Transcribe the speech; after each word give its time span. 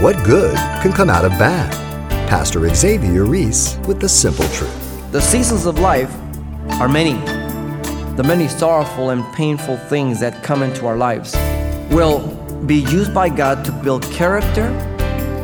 What 0.00 0.22
good 0.24 0.54
can 0.82 0.92
come 0.92 1.08
out 1.08 1.24
of 1.24 1.30
bad? 1.32 1.72
Pastor 2.28 2.68
Xavier 2.74 3.24
Reese 3.24 3.78
with 3.88 3.98
the 3.98 4.08
simple 4.10 4.44
truth. 4.48 5.10
The 5.10 5.22
seasons 5.22 5.64
of 5.64 5.78
life 5.78 6.14
are 6.72 6.86
many. 6.86 7.14
The 8.14 8.22
many 8.22 8.46
sorrowful 8.46 9.08
and 9.08 9.24
painful 9.34 9.78
things 9.78 10.20
that 10.20 10.44
come 10.44 10.62
into 10.62 10.86
our 10.86 10.98
lives 10.98 11.34
will 11.90 12.20
be 12.66 12.76
used 12.76 13.14
by 13.14 13.30
God 13.30 13.64
to 13.64 13.72
build 13.72 14.02
character 14.12 14.64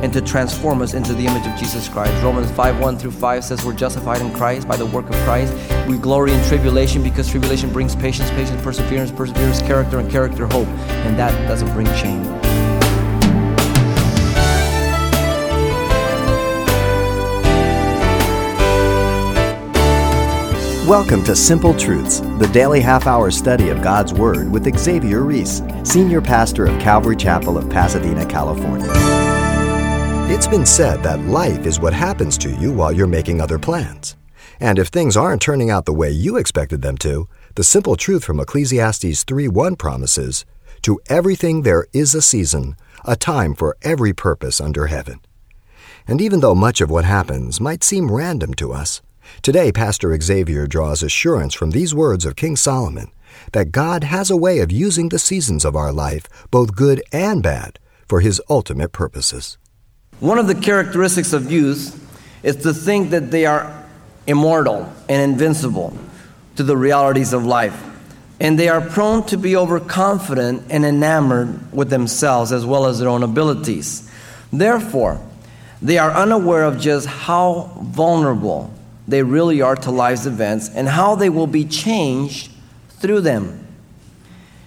and 0.03 0.13
to 0.13 0.21
transform 0.21 0.83
us 0.83 0.93
into 0.93 1.15
the 1.15 1.27
image 1.27 1.47
of 1.47 1.59
Jesus 1.59 1.89
Christ. 1.89 2.13
Romans 2.23 2.51
5 2.51 2.79
1 2.79 2.99
through 2.99 3.13
5 3.13 3.45
says 3.45 3.65
we're 3.65 3.73
justified 3.73 4.21
in 4.21 4.35
Christ 4.35 4.69
by 4.69 4.77
the 4.77 4.87
work 4.87 5.09
of 5.09 5.15
Christ. 5.25 5.55
We 5.89 5.97
glory 5.97 6.31
in 6.31 6.45
tribulation 6.45 7.03
because 7.03 7.27
tribulation 7.31 7.73
brings 7.73 7.97
patience, 7.97 8.29
patience, 8.33 8.63
perseverance, 8.63 9.13
perseverance, 9.13 9.63
character, 9.63 9.99
and 9.99 10.11
character, 10.11 10.47
hope. 10.47 10.69
And 11.07 11.19
that 11.19 11.33
doesn't 11.49 11.73
bring 11.73 11.87
shame. 11.95 12.52
Welcome 20.89 21.23
to 21.25 21.37
Simple 21.37 21.75
Truths, 21.75 22.19
the 22.41 22.51
daily 22.53 22.81
half 22.81 23.07
hour 23.07 23.31
study 23.31 23.69
of 23.69 23.83
God's 23.83 24.13
Word 24.13 24.51
with 24.51 24.77
Xavier 24.77 25.23
Reese, 25.23 25.63
Senior 25.85 26.21
Pastor 26.21 26.67
of 26.67 26.77
Calvary 26.81 27.15
Chapel 27.15 27.57
of 27.57 27.71
Pasadena, 27.71 28.27
California. 28.27 28.91
It's 30.29 30.49
been 30.49 30.67
said 30.67 31.01
that 31.05 31.21
life 31.21 31.67
is 31.67 31.79
what 31.79 31.93
happens 31.93 32.37
to 32.39 32.51
you 32.51 32.73
while 32.73 32.91
you're 32.91 33.07
making 33.07 33.41
other 33.41 33.61
plans. 33.61 34.17
And 34.59 34.77
if 34.77 34.89
things 34.89 35.17
aren't 35.17 35.41
turning 35.41 35.71
out 35.71 35.85
the 35.85 35.93
way 35.93 36.11
you 36.11 36.37
expected 36.37 36.83
them 36.83 36.99
to, 36.99 37.29
the 37.55 37.63
simple 37.63 37.95
truth 37.95 38.25
from 38.25 38.41
Ecclesiastes 38.41 39.23
3:1 39.23 39.77
promises, 39.77 40.45
"To 40.83 40.99
everything 41.09 41.63
there 41.63 41.87
is 41.93 42.13
a 42.13 42.21
season, 42.21 42.75
a 43.05 43.15
time 43.15 43.55
for 43.55 43.77
every 43.83 44.13
purpose 44.13 44.61
under 44.61 44.89
heaven." 44.89 45.21
And 46.09 46.21
even 46.21 46.41
though 46.41 46.57
much 46.57 46.81
of 46.81 46.91
what 46.91 47.05
happens 47.05 47.61
might 47.61 47.85
seem 47.85 48.11
random 48.11 48.53
to 48.55 48.73
us, 48.73 49.01
Today, 49.41 49.73
Pastor 49.73 50.17
Xavier 50.21 50.67
draws 50.67 51.03
assurance 51.03 51.55
from 51.55 51.71
these 51.71 51.95
words 51.95 52.25
of 52.25 52.37
King 52.37 52.57
Solomon 52.57 53.11
that 53.53 53.73
God 53.73 54.05
has 54.05 54.31
a 54.31 54.37
way 54.37 54.59
of 54.59 54.71
using 54.71 55.09
the 55.09 55.19
seasons 55.19 55.65
of 55.65 55.75
our 55.75 55.93
life, 55.93 56.27
both 56.51 56.77
good 56.77 57.03
and 57.13 57.43
bad, 57.43 57.79
for 58.07 58.21
his 58.21 58.43
ultimate 58.51 58.93
purposes. 58.93 59.57
One 60.21 60.39
of 60.39 60.47
the 60.47 60.55
characteristics 60.55 61.33
of 61.33 61.51
youth 61.51 61.99
is 62.43 62.57
to 62.57 62.75
think 62.75 63.11
that 63.11 63.31
they 63.31 63.47
are 63.47 63.85
immortal 64.27 64.93
and 65.09 65.33
invincible 65.33 65.97
to 66.57 66.63
the 66.63 66.77
realities 66.77 67.33
of 67.33 67.45
life. 67.45 67.89
And 68.39 68.59
they 68.59 68.69
are 68.69 68.81
prone 68.81 69.25
to 69.27 69.37
be 69.37 69.57
overconfident 69.57 70.65
and 70.71 70.85
enamored 70.85 71.73
with 71.73 71.91
themselves 71.91 72.53
as 72.53 72.67
well 72.67 72.87
as 72.87 72.99
their 72.99 73.09
own 73.09 73.23
abilities. 73.23 74.11
Therefore, 74.53 75.21
they 75.81 75.99
are 75.99 76.11
unaware 76.11 76.65
of 76.65 76.79
just 76.79 77.07
how 77.07 77.73
vulnerable 77.83 78.73
they 79.13 79.23
really 79.23 79.61
are 79.61 79.77
to 79.77 79.91
life's 79.91 80.25
events 80.25 80.71
and 80.71 80.89
how 80.89 81.15
they 81.15 81.29
will 81.29 81.47
be 81.47 81.67
changed 81.67 82.51
through 82.89 83.21
them. 83.21 83.67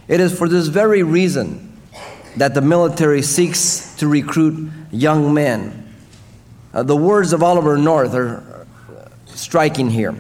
It 0.08 0.20
is 0.20 0.38
for 0.38 0.48
this 0.48 0.68
very 0.68 1.02
reason 1.02 1.82
that 2.38 2.54
the 2.54 2.62
military 2.62 3.24
seeks 3.24 3.96
to 3.96 4.08
recruit 4.08 4.70
young 4.92 5.34
men. 5.34 5.96
Uh, 6.74 6.84
the 6.84 6.96
words 6.96 7.34
of 7.34 7.42
Oliver 7.42 7.76
North 7.76 8.14
are 8.14 8.68
striking 9.26 9.90
here. 9.90 10.16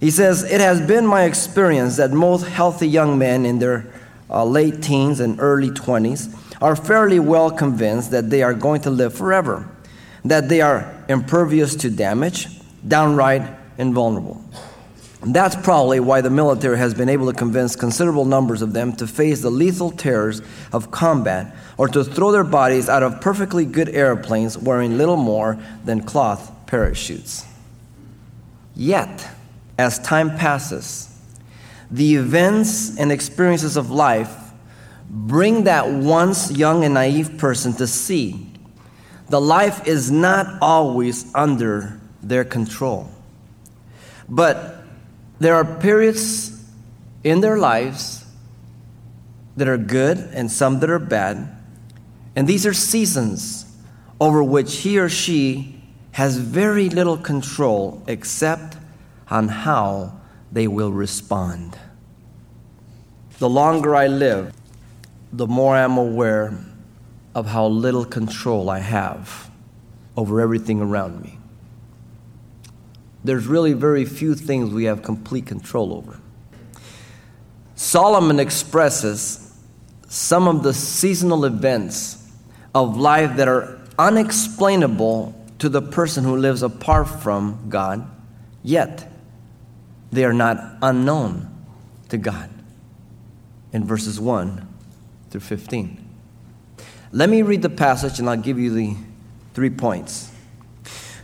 He 0.00 0.10
says, 0.10 0.42
It 0.42 0.60
has 0.60 0.80
been 0.80 1.06
my 1.06 1.22
experience 1.22 1.96
that 1.98 2.10
most 2.10 2.44
healthy 2.44 2.88
young 2.88 3.18
men 3.18 3.46
in 3.46 3.60
their 3.60 3.86
uh, 4.28 4.44
late 4.44 4.82
teens 4.82 5.20
and 5.20 5.38
early 5.38 5.70
20s 5.70 6.36
are 6.60 6.74
fairly 6.74 7.20
well 7.20 7.52
convinced 7.52 8.10
that 8.10 8.30
they 8.30 8.42
are 8.42 8.54
going 8.54 8.80
to 8.80 8.90
live 8.90 9.14
forever, 9.14 9.68
that 10.24 10.48
they 10.48 10.60
are 10.60 11.04
impervious 11.08 11.76
to 11.76 11.90
damage, 11.90 12.57
downright 12.86 13.42
invulnerable. 13.78 14.42
And 15.20 15.34
that's 15.34 15.56
probably 15.56 15.98
why 15.98 16.20
the 16.20 16.30
military 16.30 16.78
has 16.78 16.94
been 16.94 17.08
able 17.08 17.26
to 17.30 17.36
convince 17.36 17.74
considerable 17.74 18.24
numbers 18.24 18.62
of 18.62 18.72
them 18.72 18.92
to 18.96 19.06
face 19.06 19.40
the 19.40 19.50
lethal 19.50 19.90
terrors 19.90 20.42
of 20.72 20.90
combat 20.90 21.56
or 21.76 21.88
to 21.88 22.04
throw 22.04 22.30
their 22.30 22.44
bodies 22.44 22.88
out 22.88 23.02
of 23.02 23.20
perfectly 23.20 23.64
good 23.64 23.88
airplanes 23.88 24.56
wearing 24.56 24.96
little 24.96 25.16
more 25.16 25.58
than 25.84 26.02
cloth 26.02 26.52
parachutes. 26.66 27.44
Yet, 28.76 29.28
as 29.76 29.98
time 29.98 30.36
passes, 30.36 31.08
the 31.90 32.14
events 32.14 32.96
and 32.96 33.10
experiences 33.10 33.76
of 33.76 33.90
life 33.90 34.34
bring 35.10 35.64
that 35.64 35.88
once 35.88 36.52
young 36.52 36.84
and 36.84 36.94
naive 36.94 37.38
person 37.38 37.72
to 37.72 37.86
see 37.86 38.44
the 39.28 39.40
life 39.40 39.86
is 39.86 40.10
not 40.10 40.58
always 40.62 41.34
under 41.34 42.00
their 42.22 42.44
control. 42.44 43.10
But 44.28 44.82
there 45.38 45.54
are 45.54 45.64
periods 45.64 46.64
in 47.24 47.40
their 47.40 47.58
lives 47.58 48.24
that 49.56 49.68
are 49.68 49.78
good 49.78 50.18
and 50.32 50.50
some 50.50 50.80
that 50.80 50.90
are 50.90 50.98
bad. 50.98 51.48
And 52.36 52.46
these 52.46 52.66
are 52.66 52.74
seasons 52.74 53.64
over 54.20 54.42
which 54.42 54.78
he 54.78 54.98
or 54.98 55.08
she 55.08 55.80
has 56.12 56.36
very 56.36 56.88
little 56.88 57.16
control 57.16 58.02
except 58.06 58.76
on 59.30 59.48
how 59.48 60.12
they 60.50 60.66
will 60.66 60.92
respond. 60.92 61.78
The 63.38 63.48
longer 63.48 63.94
I 63.94 64.08
live, 64.08 64.52
the 65.32 65.46
more 65.46 65.76
I'm 65.76 65.96
aware 65.96 66.58
of 67.34 67.46
how 67.46 67.66
little 67.66 68.04
control 68.04 68.70
I 68.70 68.80
have 68.80 69.50
over 70.16 70.40
everything 70.40 70.80
around 70.80 71.22
me 71.22 71.37
there's 73.24 73.46
really 73.46 73.72
very 73.72 74.04
few 74.04 74.34
things 74.34 74.72
we 74.72 74.84
have 74.84 75.02
complete 75.02 75.46
control 75.46 75.92
over. 75.92 76.20
Solomon 77.74 78.40
expresses 78.40 79.56
some 80.08 80.48
of 80.48 80.62
the 80.62 80.72
seasonal 80.72 81.44
events 81.44 82.30
of 82.74 82.96
life 82.96 83.36
that 83.36 83.48
are 83.48 83.80
unexplainable 83.98 85.34
to 85.58 85.68
the 85.68 85.82
person 85.82 86.24
who 86.24 86.36
lives 86.36 86.62
apart 86.62 87.08
from 87.08 87.66
God, 87.68 88.08
yet 88.62 89.10
they 90.10 90.24
are 90.24 90.32
not 90.32 90.76
unknown 90.82 91.48
to 92.08 92.16
God. 92.16 92.50
In 93.72 93.84
verses 93.84 94.18
1 94.18 94.66
through 95.30 95.42
15. 95.42 96.04
Let 97.12 97.28
me 97.28 97.42
read 97.42 97.62
the 97.62 97.70
passage 97.70 98.18
and 98.18 98.28
I'll 98.28 98.36
give 98.36 98.58
you 98.58 98.70
the 98.70 98.96
three 99.54 99.70
points. 99.70 100.27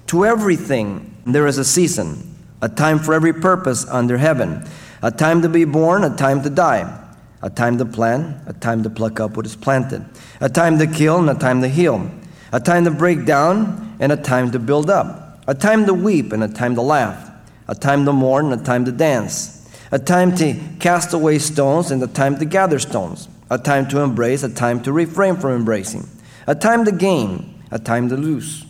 To 0.08 0.26
everything 0.26 1.16
there 1.24 1.46
is 1.46 1.56
a 1.56 1.64
season, 1.64 2.36
a 2.60 2.68
time 2.68 2.98
for 2.98 3.14
every 3.14 3.32
purpose 3.32 3.86
under 3.88 4.18
heaven, 4.18 4.66
a 5.02 5.10
time 5.10 5.40
to 5.42 5.48
be 5.48 5.64
born, 5.64 6.04
a 6.04 6.14
time 6.14 6.42
to 6.42 6.50
die, 6.50 7.00
a 7.42 7.48
time 7.48 7.78
to 7.78 7.86
plant, 7.86 8.36
a 8.46 8.52
time 8.52 8.82
to 8.82 8.90
pluck 8.90 9.18
up 9.18 9.36
what 9.36 9.46
is 9.46 9.56
planted, 9.56 10.04
a 10.40 10.48
time 10.48 10.78
to 10.78 10.86
kill 10.86 11.18
and 11.18 11.30
a 11.30 11.34
time 11.34 11.62
to 11.62 11.68
heal, 11.68 12.10
a 12.52 12.60
time 12.60 12.84
to 12.84 12.90
break 12.90 13.24
down 13.24 13.96
and 13.98 14.12
a 14.12 14.16
time 14.16 14.50
to 14.50 14.58
build 14.58 14.90
up, 14.90 15.42
a 15.46 15.54
time 15.54 15.86
to 15.86 15.94
weep 15.94 16.32
and 16.32 16.44
a 16.44 16.48
time 16.48 16.74
to 16.74 16.82
laugh, 16.82 17.30
a 17.66 17.74
time 17.74 18.04
to 18.04 18.12
mourn 18.12 18.52
and 18.52 18.60
a 18.60 18.64
time 18.64 18.84
to 18.84 18.92
dance, 18.92 19.66
a 19.90 19.98
time 19.98 20.36
to 20.36 20.54
cast 20.80 21.14
away 21.14 21.38
stones 21.38 21.90
and 21.90 22.02
a 22.02 22.06
time 22.06 22.38
to 22.38 22.44
gather 22.44 22.78
stones, 22.78 23.26
a 23.50 23.56
time 23.56 23.88
to 23.88 24.00
embrace, 24.00 24.42
a 24.42 24.54
time 24.54 24.82
to 24.82 24.92
refrain 24.92 25.36
from 25.36 25.52
embracing, 25.52 26.06
a 26.46 26.54
time 26.54 26.84
to 26.84 26.92
gain, 26.92 27.62
a 27.70 27.78
time 27.78 28.10
to 28.10 28.16
lose 28.16 28.63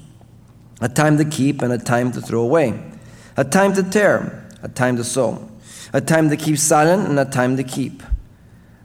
a 0.81 0.89
time 0.89 1.19
to 1.19 1.25
keep 1.25 1.63
and 1.63 1.73
a 1.73 1.79
time 1.79 2.13
to 2.13 2.21
throw 2.21 2.43
away, 2.43 2.83
a 3.37 3.45
time 3.45 3.73
to 3.75 3.83
tear, 3.83 4.49
a 4.63 4.69
time 4.69 4.97
to 4.97 5.05
sew, 5.05 5.51
a 5.93 6.01
time 6.01 6.29
to 6.31 6.37
keep 6.37 6.59
silent 6.59 7.09
and 7.09 7.19
a 7.19 7.25
time 7.25 7.57
to 7.57 7.65
keep, 7.65 8.03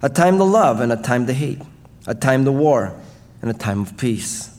a 0.02 0.10
time 0.10 0.38
to 0.38 0.44
love 0.44 0.80
and 0.80 0.92
a 0.92 0.98
time 0.98 1.26
to 1.28 1.34
hate, 1.34 1.62
a 2.08 2.16
time 2.16 2.46
to 2.46 2.52
war 2.52 2.94
and 3.42 3.50
a 3.50 3.54
time 3.54 3.82
of 3.82 3.98
peace. 3.98 4.56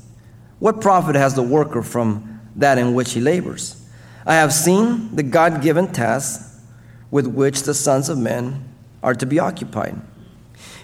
What 0.58 0.80
profit 0.80 1.16
has 1.16 1.34
the 1.34 1.42
worker 1.42 1.82
from 1.82 2.40
that 2.56 2.78
in 2.78 2.94
which 2.94 3.12
he 3.12 3.20
labors? 3.20 3.82
I 4.26 4.34
have 4.34 4.52
seen 4.52 5.14
the 5.16 5.22
God 5.22 5.62
given 5.62 5.92
tasks 5.92 6.60
with 7.10 7.26
which 7.26 7.62
the 7.62 7.74
sons 7.74 8.08
of 8.08 8.18
men 8.18 8.68
are 9.02 9.14
to 9.14 9.26
be 9.26 9.38
occupied. 9.38 10.00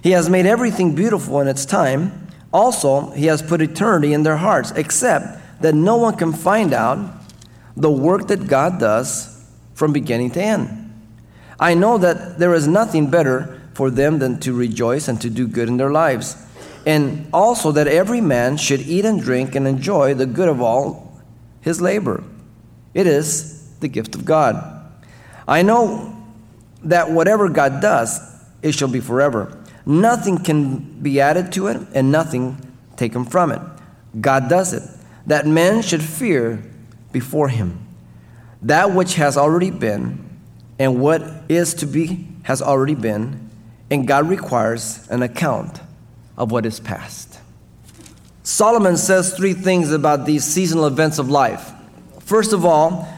He 0.02 0.12
has 0.12 0.30
made 0.30 0.46
everything 0.46 0.94
beautiful 0.94 1.40
in 1.40 1.48
its 1.48 1.64
time. 1.66 2.28
Also, 2.52 3.10
he 3.10 3.26
has 3.26 3.42
put 3.42 3.60
eternity 3.60 4.12
in 4.12 4.22
their 4.22 4.36
hearts, 4.36 4.70
except 4.72 5.38
that 5.60 5.74
no 5.74 5.96
one 5.96 6.16
can 6.16 6.32
find 6.32 6.72
out 6.72 6.98
the 7.76 7.90
work 7.90 8.28
that 8.28 8.46
God 8.46 8.78
does 8.78 9.44
from 9.74 9.92
beginning 9.92 10.30
to 10.32 10.42
end. 10.42 10.82
I 11.58 11.74
know 11.74 11.98
that 11.98 12.38
there 12.38 12.54
is 12.54 12.66
nothing 12.66 13.10
better 13.10 13.60
for 13.74 13.90
them 13.90 14.18
than 14.18 14.40
to 14.40 14.52
rejoice 14.52 15.08
and 15.08 15.20
to 15.20 15.30
do 15.30 15.46
good 15.46 15.68
in 15.68 15.76
their 15.76 15.90
lives, 15.90 16.36
and 16.86 17.28
also 17.32 17.72
that 17.72 17.86
every 17.86 18.20
man 18.20 18.56
should 18.56 18.80
eat 18.80 19.04
and 19.04 19.20
drink 19.20 19.54
and 19.54 19.66
enjoy 19.66 20.14
the 20.14 20.26
good 20.26 20.48
of 20.48 20.60
all 20.60 21.20
his 21.60 21.80
labor. 21.80 22.22
It 22.94 23.06
is 23.06 23.68
the 23.80 23.88
gift 23.88 24.14
of 24.14 24.24
God. 24.24 24.56
I 25.46 25.62
know 25.62 26.16
that 26.84 27.10
whatever 27.10 27.48
God 27.48 27.82
does, 27.82 28.20
it 28.62 28.72
shall 28.72 28.88
be 28.88 29.00
forever. 29.00 29.62
Nothing 29.84 30.38
can 30.38 31.00
be 31.02 31.20
added 31.20 31.52
to 31.52 31.66
it, 31.68 31.76
and 31.94 32.10
nothing 32.10 32.56
taken 32.96 33.24
from 33.24 33.52
it. 33.52 33.60
God 34.20 34.48
does 34.48 34.72
it, 34.72 34.82
that 35.26 35.46
men 35.46 35.82
should 35.82 36.02
fear 36.02 36.62
before 37.12 37.48
him. 37.48 37.86
That 38.62 38.92
which 38.92 39.14
has 39.14 39.36
already 39.36 39.70
been 39.70 40.26
and 40.78 41.00
what 41.00 41.22
is 41.48 41.74
to 41.74 41.86
be 41.86 42.28
has 42.42 42.62
already 42.62 42.94
been, 42.94 43.50
and 43.90 44.06
God 44.06 44.28
requires 44.28 45.06
an 45.08 45.22
account 45.22 45.80
of 46.36 46.52
what 46.52 46.66
is 46.66 46.80
past. 46.80 47.40
Solomon 48.42 48.96
says 48.96 49.34
three 49.34 49.54
things 49.54 49.90
about 49.90 50.26
these 50.26 50.44
seasonal 50.44 50.86
events 50.86 51.18
of 51.18 51.28
life. 51.28 51.72
First 52.20 52.52
of 52.52 52.64
all, 52.64 53.08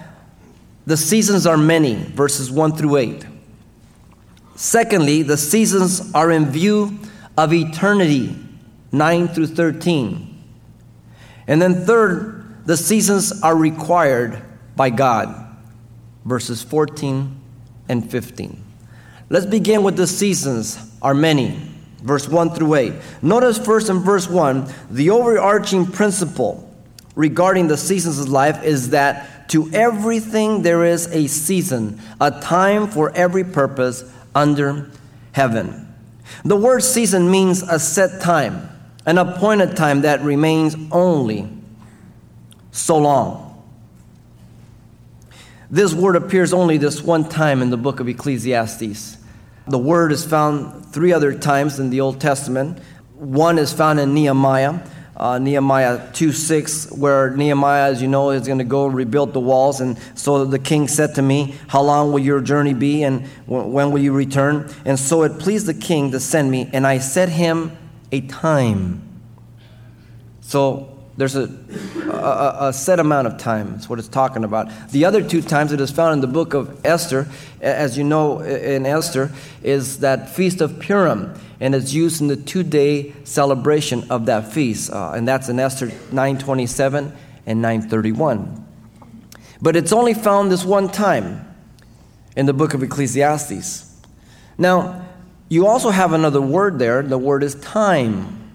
the 0.86 0.96
seasons 0.96 1.46
are 1.46 1.58
many, 1.58 1.96
verses 1.96 2.50
1 2.50 2.76
through 2.76 2.96
8. 2.96 3.26
Secondly, 4.56 5.22
the 5.22 5.36
seasons 5.36 6.14
are 6.14 6.30
in 6.30 6.46
view 6.46 6.98
of 7.36 7.52
eternity, 7.52 8.34
9 8.90 9.28
through 9.28 9.48
13. 9.48 10.27
And 11.48 11.60
then 11.60 11.86
third, 11.86 12.66
the 12.66 12.76
seasons 12.76 13.42
are 13.42 13.56
required 13.56 14.40
by 14.76 14.90
God, 14.90 15.34
verses 16.24 16.62
14 16.62 17.40
and 17.88 18.08
15. 18.08 18.64
Let's 19.30 19.46
begin 19.46 19.82
with 19.82 19.96
the 19.96 20.06
seasons 20.06 20.78
are 21.02 21.14
many, 21.14 21.60
verse 22.02 22.28
1 22.28 22.50
through 22.50 22.74
8. 22.74 22.92
Notice 23.22 23.58
first 23.58 23.88
in 23.88 23.98
verse 23.98 24.28
1, 24.28 24.72
the 24.90 25.10
overarching 25.10 25.86
principle 25.86 26.64
regarding 27.14 27.66
the 27.66 27.76
seasons 27.76 28.20
of 28.20 28.28
life 28.28 28.62
is 28.62 28.90
that 28.90 29.48
to 29.48 29.70
everything 29.72 30.62
there 30.62 30.84
is 30.84 31.06
a 31.08 31.26
season, 31.26 31.98
a 32.20 32.30
time 32.40 32.86
for 32.86 33.10
every 33.16 33.44
purpose 33.44 34.04
under 34.34 34.90
heaven. 35.32 35.86
The 36.44 36.56
word 36.56 36.82
season 36.82 37.30
means 37.30 37.62
a 37.62 37.78
set 37.78 38.20
time, 38.20 38.68
an 39.08 39.16
appointed 39.16 39.74
time 39.74 40.02
that 40.02 40.20
remains 40.20 40.76
only 40.92 41.48
so 42.70 42.98
long. 42.98 43.44
This 45.70 45.94
word 45.94 46.14
appears 46.14 46.52
only 46.52 46.76
this 46.76 47.00
one 47.00 47.26
time 47.26 47.62
in 47.62 47.70
the 47.70 47.78
book 47.78 48.00
of 48.00 48.08
Ecclesiastes. 48.08 49.16
The 49.66 49.78
word 49.78 50.12
is 50.12 50.26
found 50.26 50.84
three 50.92 51.14
other 51.14 51.32
times 51.32 51.78
in 51.78 51.88
the 51.88 52.02
Old 52.02 52.20
Testament. 52.20 52.80
One 53.14 53.58
is 53.58 53.72
found 53.72 53.98
in 53.98 54.12
Nehemiah 54.12 54.80
uh, 55.18 55.36
Nehemiah 55.36 56.12
2 56.12 56.30
6, 56.30 56.92
where 56.92 57.30
Nehemiah, 57.30 57.90
as 57.90 58.00
you 58.00 58.06
know, 58.06 58.30
is 58.30 58.46
going 58.46 58.58
to 58.58 58.64
go 58.64 58.86
rebuild 58.86 59.32
the 59.32 59.40
walls. 59.40 59.80
And 59.80 59.98
so 60.14 60.44
the 60.44 60.60
king 60.60 60.86
said 60.86 61.16
to 61.16 61.22
me, 61.22 61.56
How 61.66 61.82
long 61.82 62.12
will 62.12 62.20
your 62.20 62.40
journey 62.40 62.72
be, 62.72 63.02
and 63.02 63.26
when 63.46 63.90
will 63.90 63.98
you 63.98 64.12
return? 64.12 64.72
And 64.84 64.96
so 64.96 65.24
it 65.24 65.40
pleased 65.40 65.66
the 65.66 65.74
king 65.74 66.12
to 66.12 66.20
send 66.20 66.52
me, 66.52 66.70
and 66.72 66.86
I 66.86 66.98
set 66.98 67.28
him 67.30 67.76
a 68.12 68.20
time. 68.22 69.02
So 70.40 70.98
there's 71.16 71.36
a, 71.36 71.50
a, 72.10 72.68
a, 72.68 72.72
set 72.72 73.00
amount 73.00 73.26
of 73.26 73.38
time. 73.38 73.72
That's 73.72 73.88
what 73.88 73.98
it's 73.98 74.08
talking 74.08 74.44
about. 74.44 74.70
The 74.90 75.04
other 75.04 75.22
two 75.22 75.42
times 75.42 75.72
it 75.72 75.80
is 75.80 75.90
found 75.90 76.14
in 76.14 76.20
the 76.20 76.26
book 76.26 76.54
of 76.54 76.80
Esther, 76.86 77.28
as 77.60 77.98
you 77.98 78.04
know 78.04 78.40
in 78.40 78.86
Esther, 78.86 79.32
is 79.62 79.98
that 80.00 80.30
Feast 80.30 80.60
of 80.60 80.78
Purim 80.78 81.34
and 81.60 81.74
it's 81.74 81.92
used 81.92 82.20
in 82.20 82.28
the 82.28 82.36
two-day 82.36 83.12
celebration 83.24 84.08
of 84.10 84.26
that 84.26 84.52
feast, 84.52 84.92
uh, 84.92 85.12
and 85.14 85.26
that's 85.26 85.48
in 85.48 85.58
Esther 85.58 85.88
9:27 86.12 87.12
and 87.46 87.62
9:31. 87.62 88.64
But 89.60 89.74
it's 89.74 89.92
only 89.92 90.14
found 90.14 90.52
this 90.52 90.64
one 90.64 90.88
time 90.88 91.44
in 92.36 92.46
the 92.46 92.52
book 92.52 92.74
of 92.74 92.82
Ecclesiastes. 92.82 93.86
Now, 94.56 95.07
you 95.48 95.66
also 95.66 95.90
have 95.90 96.12
another 96.12 96.40
word 96.40 96.78
there. 96.78 97.02
The 97.02 97.18
word 97.18 97.42
is 97.42 97.54
time. 97.56 98.52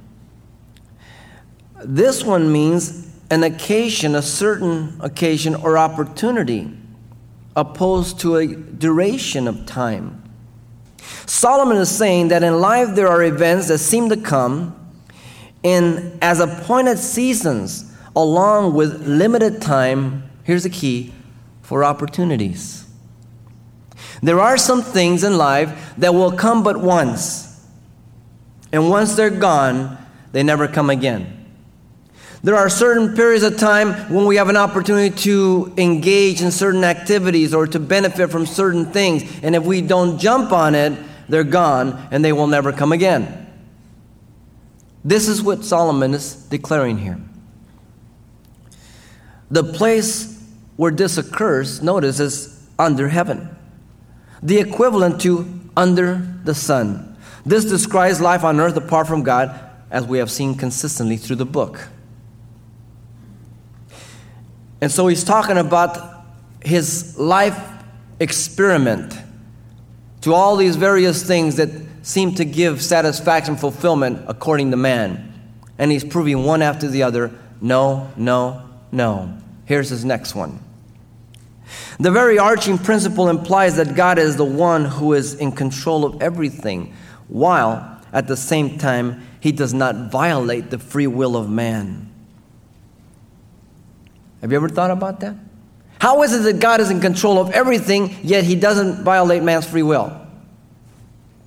This 1.84 2.24
one 2.24 2.52
means 2.52 3.12
an 3.30 3.44
occasion, 3.44 4.16
a 4.16 4.22
certain 4.22 4.98
occasion 5.00 5.56
or 5.56 5.78
opportunity, 5.78 6.72
opposed 7.56 8.20
to 8.22 8.38
a 8.38 8.48
duration 8.48 9.48
of 9.48 9.66
time. 9.66 10.20
Solomon 11.26 11.78
is 11.78 11.90
saying 11.90 12.30
that 12.30 12.44
in 12.44 12.62
life 12.62 12.96
there 12.96 13.08
are 13.08 13.24
events 13.24 13.68
that 13.68 13.80
seem 13.80 14.10
to 14.10 14.18
come 14.18 14.80
in 15.64 16.18
as 16.22 16.40
appointed 16.40 17.00
seasons, 17.00 17.92
along 18.16 18.74
with 18.74 19.08
limited 19.08 19.62
time. 19.62 20.30
Here's 20.44 20.64
the 20.64 20.70
key 20.70 21.14
for 21.62 21.84
opportunities. 21.84 22.86
There 24.22 24.40
are 24.40 24.58
some 24.58 24.82
things 24.82 25.24
in 25.24 25.38
life 25.38 25.94
that 25.98 26.14
will 26.14 26.32
come 26.32 26.64
but 26.64 26.78
once, 26.78 27.62
and 28.72 28.90
once 28.90 29.16
they're 29.16 29.30
gone, 29.30 29.98
they 30.32 30.44
never 30.44 30.68
come 30.68 30.90
again. 30.90 31.44
There 32.44 32.58
are 32.58 32.70
certain 32.70 33.16
periods 33.16 33.46
of 33.46 33.58
time 33.58 33.94
when 34.14 34.26
we 34.26 34.36
have 34.36 34.50
an 34.50 34.58
opportunity 34.58 35.16
to 35.22 35.74
engage 35.78 36.42
in 36.42 36.52
certain 36.52 36.84
activities 36.84 37.54
or 37.54 37.68
to 37.68 37.80
benefit 37.80 38.32
from 38.32 38.46
certain 38.46 38.86
things. 38.86 39.24
And 39.42 39.56
if 39.56 39.64
we 39.64 39.82
don't 39.82 40.20
jump 40.20 40.52
on 40.52 40.76
it, 40.76 40.92
they're 41.30 41.46
gone 41.46 42.08
and 42.12 42.24
they 42.24 42.34
will 42.34 42.48
never 42.48 42.74
come 42.74 42.92
again. 42.92 43.48
This 45.06 45.30
is 45.30 45.42
what 45.42 45.64
Solomon 45.64 46.14
is 46.14 46.36
declaring 46.36 46.98
here. 46.98 47.20
The 49.50 49.64
place 49.64 50.44
where 50.76 50.92
this 50.92 51.18
occurs, 51.18 51.82
notice, 51.82 52.20
is 52.20 52.68
under 52.78 53.08
heaven, 53.08 53.53
the 54.44 54.60
equivalent 54.60 55.22
to 55.22 55.48
under 55.76 56.16
the 56.44 56.54
sun. 56.54 57.18
This 57.46 57.66
describes 57.66 58.22
life 58.22 58.44
on 58.44 58.60
earth 58.60 58.76
apart 58.78 59.08
from 59.08 59.24
God, 59.24 59.60
as 59.90 60.06
we 60.06 60.18
have 60.18 60.30
seen 60.30 60.56
consistently 60.56 61.18
through 61.18 61.38
the 61.38 61.46
book. 61.46 61.88
And 64.82 64.92
so 64.92 65.08
he's 65.08 65.24
talking 65.24 65.58
about 65.58 66.26
his 66.64 67.18
life 67.18 67.58
experiment 68.20 69.14
to 70.22 70.34
all 70.34 70.56
these 70.56 70.76
various 70.76 71.26
things 71.26 71.56
that 71.58 71.70
seem 72.02 72.36
to 72.36 72.46
give 72.46 72.82
satisfaction, 72.82 73.56
fulfillment 73.56 74.24
according 74.28 74.72
to 74.72 74.78
man. 74.78 75.32
And 75.78 75.92
he's 75.92 76.04
proving 76.04 76.44
one 76.44 76.62
after 76.62 76.88
the 76.88 77.04
other 77.04 77.32
no, 77.62 78.12
no, 78.18 78.62
no. 78.92 79.38
Here's 79.66 79.90
his 79.90 80.04
next 80.04 80.36
one. 80.36 80.63
The 82.00 82.12
very 82.12 82.38
arching 82.38 82.78
principle 82.78 83.30
implies 83.30 83.76
that 83.78 83.96
God 83.96 84.20
is 84.20 84.36
the 84.36 84.46
one 84.46 84.86
who 84.86 85.14
is 85.14 85.36
in 85.36 85.52
control 85.52 86.06
of 86.06 86.22
everything, 86.22 86.94
while 87.28 87.94
at 88.14 88.28
the 88.28 88.38
same 88.38 88.78
time, 88.78 89.26
he 89.40 89.52
does 89.52 89.74
not 89.74 90.12
violate 90.12 90.70
the 90.70 90.78
free 90.78 91.08
will 91.08 91.36
of 91.36 91.50
man. 91.50 92.10
Have 94.42 94.52
you 94.52 94.56
ever 94.56 94.70
thought 94.70 94.92
about 94.92 95.20
that? 95.22 95.36
How 96.00 96.22
is 96.22 96.34
it 96.34 96.44
that 96.44 96.60
God 96.60 96.80
is 96.80 96.92
in 96.92 97.02
control 97.02 97.40
of 97.40 97.50
everything, 97.52 98.16
yet 98.22 98.44
he 98.44 98.56
doesn't 98.56 99.04
violate 99.04 99.42
man's 99.42 99.66
free 99.66 99.84
will? 99.84 100.16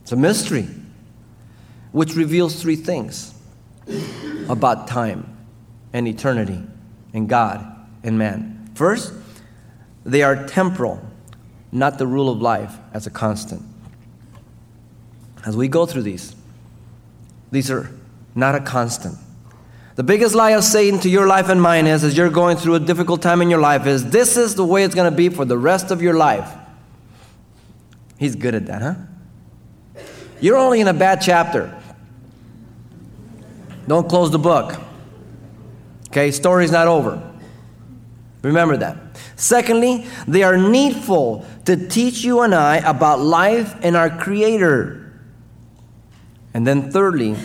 It's 0.02 0.12
a 0.12 0.16
mystery, 0.16 0.66
which 1.92 2.16
reveals 2.16 2.61
three 2.61 2.76
things 2.76 3.32
about 4.49 4.88
time 4.88 5.37
and 5.92 6.08
eternity 6.08 6.61
and 7.12 7.28
God 7.28 7.64
and 8.02 8.18
man. 8.18 8.70
First, 8.75 9.12
they 10.06 10.22
are 10.22 10.46
temporal, 10.46 11.04
not 11.72 11.98
the 11.98 12.06
rule 12.06 12.30
of 12.30 12.40
life 12.40 12.76
as 12.94 13.06
a 13.06 13.10
constant. 13.10 13.62
As 15.44 15.56
we 15.56 15.68
go 15.68 15.84
through 15.84 16.02
these, 16.02 16.34
these 17.50 17.70
are 17.70 17.90
not 18.34 18.54
a 18.54 18.60
constant. 18.60 19.18
The 19.96 20.02
biggest 20.02 20.34
lie 20.34 20.50
of 20.50 20.62
Satan 20.62 21.00
to 21.00 21.08
your 21.08 21.26
life 21.26 21.48
and 21.48 21.60
mine 21.60 21.86
is, 21.86 22.04
as 22.04 22.16
you're 22.16 22.30
going 22.30 22.56
through 22.56 22.75
a 22.76 22.80
difficult 22.80 23.20
time 23.20 23.42
in 23.42 23.50
your 23.50 23.60
life, 23.60 23.86
is 23.86 24.10
this 24.10 24.36
is 24.36 24.54
the 24.54 24.64
way 24.64 24.84
it's 24.84 24.94
going 24.94 25.10
to 25.10 25.16
be 25.16 25.28
for 25.28 25.44
the 25.44 25.58
rest 25.58 25.90
of 25.90 26.02
your 26.02 26.14
life. 26.14 26.48
He's 28.18 28.36
good 28.36 28.54
at 28.54 28.66
that, 28.66 28.82
huh? 28.82 28.94
You're 30.40 30.56
only 30.56 30.80
in 30.80 30.88
a 30.88 30.94
bad 30.94 31.20
chapter. 31.20 31.80
Don't 33.88 34.08
close 34.08 34.30
the 34.30 34.38
book. 34.38 34.78
Okay, 36.10 36.30
story's 36.30 36.70
not 36.70 36.86
over. 36.86 37.22
Remember 38.42 38.76
that. 38.76 39.05
Secondly, 39.37 40.07
they 40.26 40.43
are 40.43 40.57
needful 40.57 41.47
to 41.66 41.76
teach 41.88 42.25
you 42.25 42.40
and 42.40 42.55
I 42.55 42.76
about 42.78 43.21
life 43.21 43.76
and 43.83 43.95
our 43.95 44.11
Creator. 44.11 45.02
And 46.55 46.66
then 46.66 46.90
thirdly, 46.90 47.37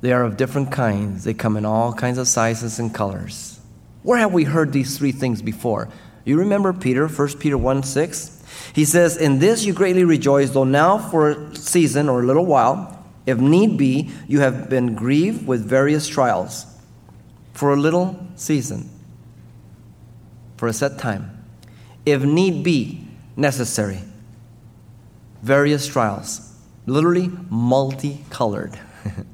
they 0.00 0.12
are 0.12 0.24
of 0.24 0.36
different 0.36 0.72
kinds. 0.72 1.22
They 1.22 1.34
come 1.34 1.56
in 1.56 1.64
all 1.64 1.92
kinds 1.92 2.18
of 2.18 2.26
sizes 2.26 2.80
and 2.80 2.92
colors. 2.92 3.60
Where 4.02 4.18
have 4.18 4.32
we 4.32 4.44
heard 4.44 4.72
these 4.72 4.98
three 4.98 5.12
things 5.12 5.42
before? 5.42 5.88
You 6.24 6.38
remember 6.38 6.72
Peter, 6.72 7.06
1 7.06 7.38
Peter 7.38 7.56
1 7.56 7.82
6? 7.84 8.42
He 8.74 8.84
says, 8.84 9.16
In 9.16 9.38
this 9.38 9.64
you 9.64 9.72
greatly 9.72 10.04
rejoice, 10.04 10.50
though 10.50 10.64
now 10.64 10.98
for 10.98 11.30
a 11.30 11.54
season 11.54 12.08
or 12.08 12.20
a 12.22 12.26
little 12.26 12.46
while, 12.46 13.04
if 13.26 13.38
need 13.38 13.76
be, 13.76 14.10
you 14.26 14.40
have 14.40 14.68
been 14.68 14.94
grieved 14.94 15.46
with 15.46 15.64
various 15.64 16.08
trials. 16.08 16.66
For 17.52 17.72
a 17.72 17.76
little 17.76 18.26
season, 18.36 18.88
for 20.60 20.68
a 20.68 20.74
set 20.74 20.98
time, 20.98 21.42
if 22.04 22.22
need 22.22 22.62
be 22.62 23.02
necessary. 23.34 23.98
Various 25.42 25.86
trials, 25.86 26.54
literally 26.84 27.30
multicolored. 27.48 28.78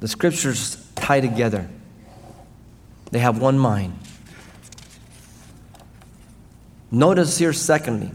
The 0.00 0.08
scriptures 0.08 0.84
tie 0.96 1.20
together, 1.20 1.70
they 3.12 3.20
have 3.20 3.40
one 3.40 3.56
mind. 3.56 3.96
Notice 6.90 7.38
here, 7.38 7.52
secondly, 7.52 8.10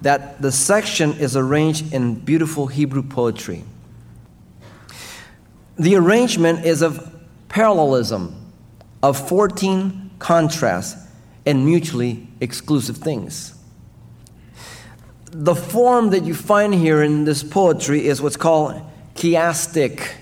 that 0.00 0.40
the 0.40 0.52
section 0.52 1.14
is 1.14 1.36
arranged 1.36 1.92
in 1.92 2.14
beautiful 2.14 2.68
Hebrew 2.68 3.02
poetry. 3.02 3.64
The 5.76 5.96
arrangement 5.96 6.64
is 6.64 6.80
of 6.80 7.12
parallelism, 7.48 8.52
of 9.02 9.28
14 9.28 10.03
contrasts 10.24 10.96
and 11.44 11.66
mutually 11.66 12.26
exclusive 12.40 12.96
things. 12.96 13.54
The 15.26 15.54
form 15.54 16.10
that 16.10 16.24
you 16.24 16.34
find 16.34 16.74
here 16.74 17.02
in 17.02 17.26
this 17.26 17.42
poetry 17.42 18.06
is 18.06 18.22
what's 18.22 18.38
called 18.38 18.80
chiastic, 19.16 20.12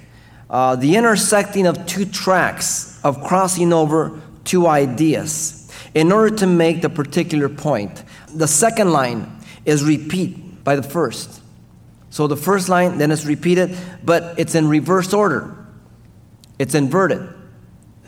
uh, 0.50 0.74
the 0.74 0.96
intersecting 0.96 1.68
of 1.68 1.86
two 1.86 2.04
tracks 2.04 2.98
of 3.04 3.22
crossing 3.22 3.72
over 3.72 4.20
two 4.42 4.66
ideas 4.66 5.70
in 5.94 6.10
order 6.10 6.34
to 6.34 6.48
make 6.48 6.82
the 6.82 6.90
particular 6.90 7.48
point. 7.48 8.02
The 8.34 8.48
second 8.48 8.90
line 8.90 9.30
is 9.64 9.84
repeat 9.84 10.64
by 10.64 10.74
the 10.74 10.82
first. 10.82 11.40
So 12.10 12.26
the 12.26 12.36
first 12.36 12.68
line, 12.68 12.98
then 12.98 13.12
it's 13.12 13.24
repeated, 13.24 13.78
but 14.02 14.36
it's 14.36 14.56
in 14.56 14.66
reverse 14.66 15.12
order. 15.12 15.56
It's 16.58 16.74
inverted. 16.74 17.31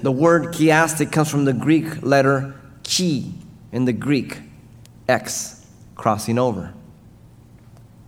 The 0.04 0.12
word 0.12 0.48
chiastic 0.48 1.10
comes 1.10 1.30
from 1.30 1.46
the 1.46 1.54
Greek 1.54 2.02
letter 2.02 2.54
chi 2.86 3.24
in 3.72 3.86
the 3.86 3.92
Greek, 3.94 4.38
X, 5.08 5.64
crossing 5.94 6.38
over. 6.38 6.74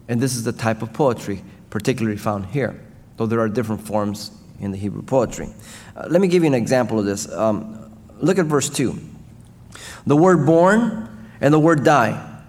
And 0.07 0.21
this 0.21 0.37
is 0.37 0.45
the 0.45 0.53
type 0.53 0.83
of 0.83 0.93
poetry 0.93 1.43
particularly 1.71 2.19
found 2.19 2.45
here, 2.45 2.79
though 3.17 3.25
there 3.25 3.41
are 3.41 3.49
different 3.49 3.81
forms 3.81 4.31
in 4.61 4.73
the 4.73 4.77
Hebrew 4.77 5.01
poetry. 5.01 5.49
Uh, 5.97 6.07
let 6.11 6.21
me 6.21 6.29
give 6.29 6.43
you 6.43 6.49
an 6.49 6.55
example 6.55 6.99
of 6.99 7.07
this. 7.07 7.33
Um, 7.33 7.91
look 8.19 8.39
at 8.39 8.45
verse 8.45 8.69
2. 8.69 8.95
The 10.07 10.17
word 10.19 10.45
born 10.45 11.31
and 11.41 11.55
the 11.55 11.59
word 11.59 11.83
die 11.83 12.43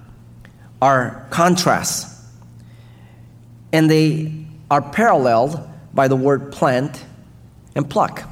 are 0.81 1.25
contrasts 1.29 2.21
and 3.71 3.89
they 3.89 4.45
are 4.69 4.81
paralleled 4.81 5.65
by 5.93 6.09
the 6.09 6.17
word 6.17 6.51
plant 6.51 7.05
and 7.73 7.89
pluck. 7.89 8.27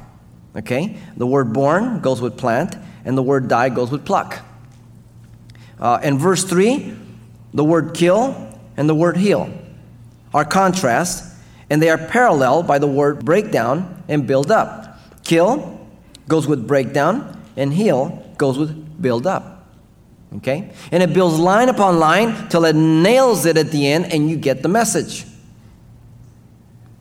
Okay? 0.56 0.96
The 1.16 1.26
word 1.26 1.52
born 1.52 2.00
goes 2.00 2.20
with 2.20 2.36
plant, 2.36 2.76
and 3.04 3.16
the 3.16 3.22
word 3.22 3.48
die 3.48 3.68
goes 3.68 3.90
with 3.90 4.04
pluck. 4.04 4.40
Uh, 5.78 6.00
in 6.02 6.18
verse 6.18 6.44
3, 6.44 6.96
the 7.52 7.64
word 7.64 7.94
kill 7.94 8.58
and 8.76 8.88
the 8.88 8.94
word 8.94 9.16
heal 9.16 9.50
are 10.32 10.44
contrast, 10.44 11.34
and 11.70 11.80
they 11.80 11.88
are 11.88 11.98
parallel 11.98 12.62
by 12.62 12.78
the 12.78 12.86
word 12.86 13.24
breakdown 13.24 14.02
and 14.08 14.26
build 14.26 14.50
up. 14.50 14.98
Kill 15.24 15.80
goes 16.28 16.46
with 16.46 16.66
breakdown, 16.66 17.40
and 17.56 17.72
heal 17.72 18.34
goes 18.36 18.58
with 18.58 19.00
build 19.00 19.26
up. 19.26 19.66
Okay? 20.36 20.72
And 20.90 21.02
it 21.02 21.12
builds 21.12 21.38
line 21.38 21.68
upon 21.68 21.98
line 21.98 22.48
till 22.48 22.64
it 22.64 22.74
nails 22.74 23.46
it 23.46 23.56
at 23.56 23.70
the 23.70 23.86
end, 23.86 24.12
and 24.12 24.28
you 24.28 24.36
get 24.36 24.62
the 24.62 24.68
message. 24.68 25.24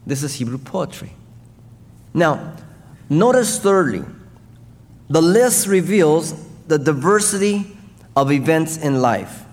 This 0.06 0.24
is 0.24 0.36
Hebrew 0.36 0.58
poetry. 0.58 1.14
Now, 2.14 2.56
notice 3.10 3.60
thirdly, 3.60 4.04
the 5.10 5.22
list 5.22 5.68
reveals 5.68 6.34
the 6.68 6.80
diversity 6.80 7.78
of 8.16 8.32
events 8.32 8.78
in 8.78 9.02
life. 9.02 9.44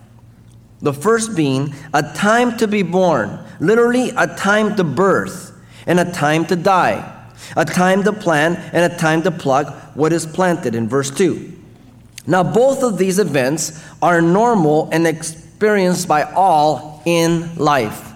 The 0.81 0.93
first 0.93 1.37
being 1.37 1.75
a 1.93 2.03
time 2.03 2.57
to 2.59 2.67
be 2.67 2.83
born, 2.83 3.39
literally 3.61 4.11
a 4.11 4.27
time 4.27 4.77
to 4.77 4.85
birth, 4.85 5.53
and 5.87 6.01
a 6.01 6.11
time 6.11 6.47
to 6.47 6.57
die, 6.57 7.27
a 7.57 7.65
time 7.65 8.03
to 8.05 8.13
plant, 8.13 8.59
and 8.73 8.93
a 8.93 8.97
time 8.97 9.23
to 9.23 9.31
pluck 9.31 9.75
what 9.95 10.13
is 10.13 10.27
planted 10.27 10.75
in 10.75 10.89
verse 10.89 11.11
2. 11.11 11.53
Now, 12.27 12.43
both 12.43 12.83
of 12.83 12.99
these 12.99 13.19
events 13.19 13.85
are 14.01 14.21
normal 14.23 14.89
and 14.93 15.07
experienced 15.07 16.09
by 16.09 16.23
all 16.23 17.03
in 17.05 17.57
life 17.57 18.13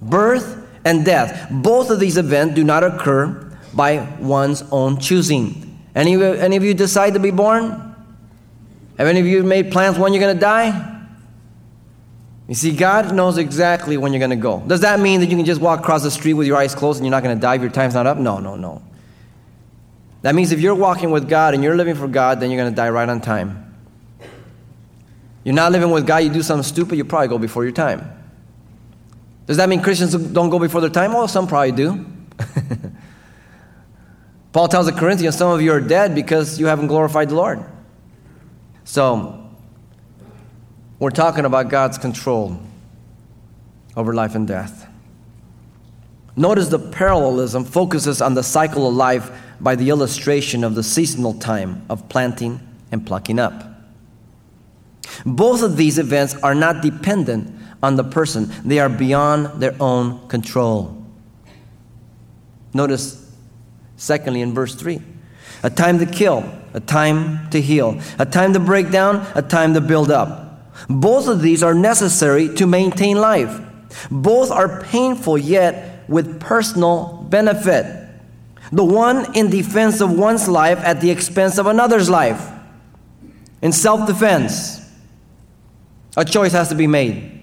birth 0.00 0.64
and 0.84 1.04
death. 1.04 1.48
Both 1.50 1.90
of 1.90 1.98
these 1.98 2.16
events 2.16 2.54
do 2.54 2.62
not 2.62 2.84
occur 2.84 3.47
by 3.74 4.00
one's 4.18 4.62
own 4.70 4.98
choosing. 4.98 5.78
Any, 5.94 6.22
any 6.22 6.56
of 6.56 6.64
you 6.64 6.74
decide 6.74 7.14
to 7.14 7.20
be 7.20 7.30
born? 7.30 7.88
Have 8.98 9.06
any 9.06 9.20
of 9.20 9.26
you 9.26 9.42
made 9.42 9.70
plans 9.70 9.98
when 9.98 10.12
you're 10.12 10.20
going 10.20 10.36
to 10.36 10.40
die? 10.40 10.96
You 12.48 12.54
see, 12.54 12.74
God 12.74 13.14
knows 13.14 13.36
exactly 13.36 13.96
when 13.96 14.12
you're 14.12 14.20
going 14.20 14.30
to 14.30 14.36
go. 14.36 14.60
Does 14.66 14.80
that 14.80 15.00
mean 15.00 15.20
that 15.20 15.26
you 15.26 15.36
can 15.36 15.44
just 15.44 15.60
walk 15.60 15.80
across 15.80 16.02
the 16.02 16.10
street 16.10 16.32
with 16.32 16.46
your 16.46 16.56
eyes 16.56 16.74
closed 16.74 16.98
and 16.98 17.06
you're 17.06 17.10
not 17.10 17.22
going 17.22 17.36
to 17.36 17.40
die 17.40 17.56
if 17.56 17.60
your 17.60 17.70
time's 17.70 17.94
not 17.94 18.06
up? 18.06 18.16
No, 18.16 18.38
no, 18.38 18.56
no. 18.56 18.82
That 20.22 20.34
means 20.34 20.50
if 20.50 20.60
you're 20.60 20.74
walking 20.74 21.10
with 21.10 21.28
God 21.28 21.54
and 21.54 21.62
you're 21.62 21.76
living 21.76 21.94
for 21.94 22.08
God, 22.08 22.40
then 22.40 22.50
you're 22.50 22.60
going 22.60 22.72
to 22.72 22.76
die 22.76 22.88
right 22.88 23.08
on 23.08 23.20
time. 23.20 23.64
You're 25.44 25.54
not 25.54 25.72
living 25.72 25.90
with 25.90 26.06
God, 26.06 26.18
you 26.18 26.30
do 26.30 26.42
something 26.42 26.64
stupid, 26.64 26.96
you 26.96 27.04
probably 27.04 27.28
go 27.28 27.38
before 27.38 27.64
your 27.64 27.72
time. 27.72 28.10
Does 29.46 29.56
that 29.58 29.68
mean 29.68 29.80
Christians 29.80 30.14
don't 30.14 30.50
go 30.50 30.58
before 30.58 30.80
their 30.80 30.90
time? 30.90 31.12
Well, 31.12 31.28
some 31.28 31.46
probably 31.46 31.72
do. 31.72 32.06
Paul 34.52 34.68
tells 34.68 34.86
the 34.86 34.92
Corinthians, 34.92 35.36
some 35.36 35.50
of 35.50 35.60
you 35.60 35.72
are 35.72 35.80
dead 35.80 36.14
because 36.14 36.58
you 36.58 36.66
haven't 36.66 36.86
glorified 36.86 37.28
the 37.28 37.34
Lord. 37.34 37.64
So, 38.84 39.46
we're 40.98 41.10
talking 41.10 41.44
about 41.44 41.68
God's 41.68 41.98
control 41.98 42.58
over 43.96 44.14
life 44.14 44.34
and 44.34 44.48
death. 44.48 44.88
Notice 46.34 46.68
the 46.68 46.78
parallelism 46.78 47.64
focuses 47.64 48.22
on 48.22 48.34
the 48.34 48.42
cycle 48.42 48.88
of 48.88 48.94
life 48.94 49.30
by 49.60 49.74
the 49.74 49.90
illustration 49.90 50.64
of 50.64 50.74
the 50.74 50.82
seasonal 50.82 51.34
time 51.34 51.84
of 51.90 52.08
planting 52.08 52.60
and 52.90 53.04
plucking 53.06 53.38
up. 53.38 53.64
Both 55.26 55.62
of 55.62 55.76
these 55.76 55.98
events 55.98 56.34
are 56.42 56.54
not 56.54 56.80
dependent 56.80 57.54
on 57.82 57.96
the 57.96 58.04
person, 58.04 58.52
they 58.64 58.78
are 58.78 58.88
beyond 58.88 59.60
their 59.60 59.76
own 59.80 60.26
control. 60.28 61.04
Notice, 62.74 63.27
secondly, 63.98 64.40
in 64.40 64.54
verse 64.54 64.74
3 64.74 65.02
a 65.62 65.70
time 65.70 65.98
to 65.98 66.06
kill, 66.06 66.44
a 66.72 66.80
time 66.80 67.50
to 67.50 67.60
heal, 67.60 68.00
a 68.18 68.24
time 68.24 68.52
to 68.52 68.60
break 68.60 68.90
down, 68.90 69.26
a 69.34 69.42
time 69.42 69.74
to 69.74 69.80
build 69.80 70.10
up. 70.10 70.72
Both 70.88 71.26
of 71.26 71.42
these 71.42 71.62
are 71.62 71.74
necessary 71.74 72.54
to 72.54 72.66
maintain 72.66 73.20
life. 73.20 73.60
Both 74.10 74.50
are 74.50 74.82
painful, 74.82 75.38
yet 75.38 76.08
with 76.08 76.40
personal 76.40 77.26
benefit. 77.28 78.08
The 78.70 78.84
one 78.84 79.34
in 79.34 79.50
defense 79.50 80.00
of 80.00 80.16
one's 80.16 80.48
life 80.48 80.78
at 80.78 81.00
the 81.00 81.10
expense 81.10 81.58
of 81.58 81.66
another's 81.66 82.08
life. 82.08 82.50
In 83.62 83.72
self 83.72 84.06
defense, 84.06 84.80
a 86.16 86.24
choice 86.24 86.52
has 86.52 86.68
to 86.68 86.74
be 86.74 86.86
made. 86.86 87.42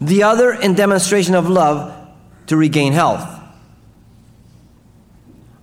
The 0.00 0.24
other 0.24 0.52
in 0.52 0.74
demonstration 0.74 1.34
of 1.34 1.48
love 1.48 1.94
to 2.48 2.56
regain 2.56 2.92
health. 2.92 3.33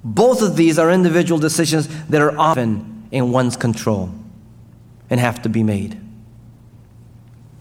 Both 0.04 0.42
of 0.42 0.56
these 0.56 0.80
are 0.80 0.92
individual 0.92 1.40
decisions 1.40 1.88
that 2.08 2.22
are 2.22 2.38
often 2.38 3.08
in 3.12 3.32
one's 3.32 3.56
control 3.56 4.12
and 5.10 5.20
have 5.20 5.42
to 5.44 5.50
be 5.50 5.64
made. 5.64 6.00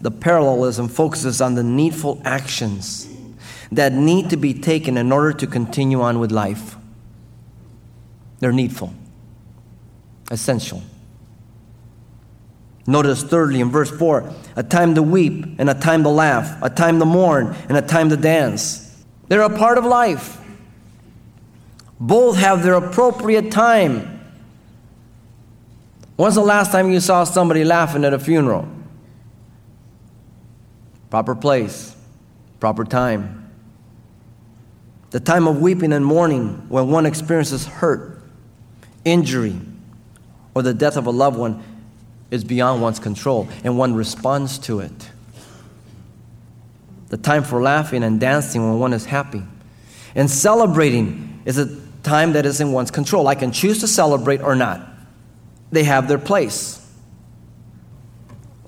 The 0.00 0.10
parallelism 0.10 0.88
focuses 0.88 1.40
on 1.40 1.54
the 1.54 1.62
needful 1.62 2.22
actions 2.24 3.08
that 3.70 3.92
need 3.92 4.30
to 4.30 4.36
be 4.36 4.54
taken 4.54 4.96
in 4.96 5.12
order 5.12 5.32
to 5.34 5.46
continue 5.46 6.00
on 6.00 6.18
with 6.18 6.32
life. 6.32 6.76
They're 8.38 8.52
needful, 8.52 8.94
essential. 10.30 10.82
Notice, 12.86 13.22
thirdly, 13.22 13.60
in 13.60 13.70
verse 13.70 13.90
4, 13.90 14.32
a 14.56 14.62
time 14.62 14.94
to 14.94 15.02
weep 15.02 15.44
and 15.58 15.68
a 15.68 15.74
time 15.74 16.02
to 16.04 16.08
laugh, 16.08 16.60
a 16.62 16.70
time 16.70 16.98
to 16.98 17.04
mourn 17.04 17.54
and 17.68 17.76
a 17.76 17.82
time 17.82 18.08
to 18.08 18.16
dance. 18.16 19.04
They're 19.28 19.42
a 19.42 19.56
part 19.56 19.76
of 19.76 19.84
life. 19.84 20.39
Both 22.00 22.38
have 22.38 22.62
their 22.62 22.74
appropriate 22.74 23.52
time. 23.52 24.18
When's 26.16 26.34
the 26.34 26.40
last 26.40 26.72
time 26.72 26.90
you 26.90 27.00
saw 27.00 27.24
somebody 27.24 27.62
laughing 27.62 28.04
at 28.04 28.14
a 28.14 28.18
funeral? 28.18 28.66
Proper 31.10 31.34
place, 31.34 31.94
proper 32.58 32.84
time. 32.84 33.50
The 35.10 35.20
time 35.20 35.46
of 35.46 35.60
weeping 35.60 35.92
and 35.92 36.04
mourning 36.04 36.66
when 36.68 36.88
one 36.88 37.04
experiences 37.04 37.66
hurt, 37.66 38.22
injury, 39.04 39.58
or 40.54 40.62
the 40.62 40.72
death 40.72 40.96
of 40.96 41.06
a 41.06 41.10
loved 41.10 41.36
one 41.36 41.62
is 42.30 42.44
beyond 42.44 42.80
one's 42.80 42.98
control 42.98 43.48
and 43.64 43.76
one 43.76 43.94
responds 43.94 44.58
to 44.60 44.80
it. 44.80 45.10
The 47.08 47.16
time 47.16 47.42
for 47.42 47.60
laughing 47.60 48.04
and 48.04 48.20
dancing 48.20 48.62
when 48.62 48.78
one 48.78 48.92
is 48.92 49.04
happy. 49.04 49.42
And 50.14 50.30
celebrating 50.30 51.42
is 51.44 51.58
a 51.58 51.89
time 52.02 52.32
that 52.32 52.46
is 52.46 52.60
in 52.60 52.72
one's 52.72 52.90
control. 52.90 53.28
I 53.28 53.34
can 53.34 53.52
choose 53.52 53.80
to 53.80 53.86
celebrate 53.86 54.40
or 54.40 54.54
not. 54.54 54.86
They 55.72 55.84
have 55.84 56.08
their 56.08 56.18
place. 56.18 56.76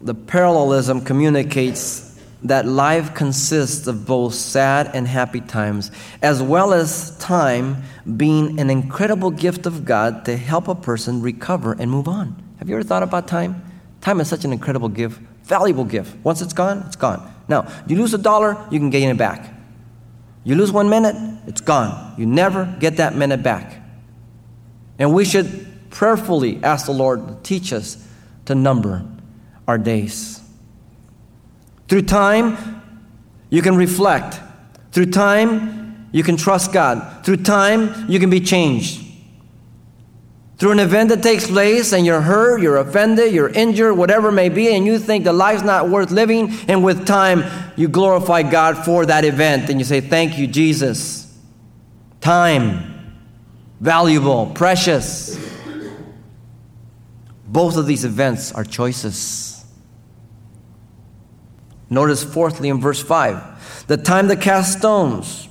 The 0.00 0.14
parallelism 0.14 1.04
communicates 1.04 2.12
that 2.44 2.66
life 2.66 3.14
consists 3.14 3.86
of 3.86 4.04
both 4.04 4.34
sad 4.34 4.90
and 4.94 5.06
happy 5.06 5.40
times, 5.40 5.92
as 6.22 6.42
well 6.42 6.72
as 6.72 7.16
time 7.18 7.82
being 8.16 8.58
an 8.58 8.68
incredible 8.68 9.30
gift 9.30 9.64
of 9.64 9.84
God 9.84 10.24
to 10.24 10.36
help 10.36 10.66
a 10.66 10.74
person 10.74 11.22
recover 11.22 11.72
and 11.78 11.90
move 11.90 12.08
on. 12.08 12.42
Have 12.58 12.68
you 12.68 12.74
ever 12.74 12.84
thought 12.84 13.02
about 13.02 13.28
time? 13.28 13.62
Time 14.00 14.20
is 14.20 14.28
such 14.28 14.44
an 14.44 14.52
incredible 14.52 14.88
gift, 14.88 15.20
valuable 15.44 15.84
gift. 15.84 16.16
Once 16.24 16.42
it's 16.42 16.52
gone, 16.52 16.82
it's 16.86 16.96
gone. 16.96 17.32
Now, 17.46 17.70
you 17.86 17.96
lose 17.96 18.12
a 18.12 18.18
dollar, 18.18 18.56
you 18.70 18.80
can 18.80 18.90
gain 18.90 19.08
it 19.08 19.16
back. 19.16 19.54
You 20.42 20.56
lose 20.56 20.72
one 20.72 20.88
minute, 20.88 21.14
it's 21.46 21.60
gone. 21.60 22.14
You 22.18 22.26
never 22.26 22.74
get 22.78 22.96
that 22.98 23.14
minute 23.14 23.42
back. 23.42 23.82
And 24.98 25.12
we 25.14 25.24
should 25.24 25.66
prayerfully 25.90 26.62
ask 26.62 26.86
the 26.86 26.92
Lord 26.92 27.26
to 27.26 27.36
teach 27.42 27.72
us 27.72 28.06
to 28.46 28.54
number 28.54 29.04
our 29.66 29.78
days. 29.78 30.40
Through 31.88 32.02
time, 32.02 32.82
you 33.50 33.62
can 33.62 33.76
reflect. 33.76 34.40
Through 34.92 35.06
time, 35.06 36.08
you 36.12 36.22
can 36.22 36.36
trust 36.36 36.72
God. 36.72 37.24
Through 37.24 37.38
time, 37.38 38.08
you 38.08 38.18
can 38.18 38.30
be 38.30 38.40
changed. 38.40 39.02
Through 40.58 40.72
an 40.72 40.78
event 40.78 41.08
that 41.08 41.22
takes 41.22 41.48
place 41.48 41.92
and 41.92 42.06
you're 42.06 42.20
hurt, 42.20 42.62
you're 42.62 42.76
offended, 42.76 43.32
you're 43.32 43.48
injured, 43.48 43.96
whatever 43.96 44.28
it 44.28 44.32
may 44.32 44.48
be, 44.48 44.72
and 44.72 44.86
you 44.86 44.98
think 44.98 45.24
the 45.24 45.32
life's 45.32 45.64
not 45.64 45.88
worth 45.88 46.12
living, 46.12 46.52
and 46.68 46.84
with 46.84 47.04
time, 47.04 47.42
you 47.74 47.88
glorify 47.88 48.42
God 48.42 48.84
for 48.84 49.04
that 49.06 49.24
event 49.24 49.70
and 49.70 49.80
you 49.80 49.84
say, 49.84 50.00
Thank 50.00 50.38
you, 50.38 50.46
Jesus. 50.46 51.21
Time, 52.22 53.20
valuable, 53.80 54.46
precious. 54.54 55.36
Both 57.48 57.76
of 57.76 57.86
these 57.86 58.04
events 58.04 58.52
are 58.52 58.62
choices. 58.62 59.64
Notice, 61.90 62.22
fourthly, 62.22 62.68
in 62.68 62.80
verse 62.80 63.02
5, 63.02 63.86
the 63.88 63.96
time 63.96 64.28
to 64.28 64.36
cast 64.36 64.78
stones, 64.78 65.48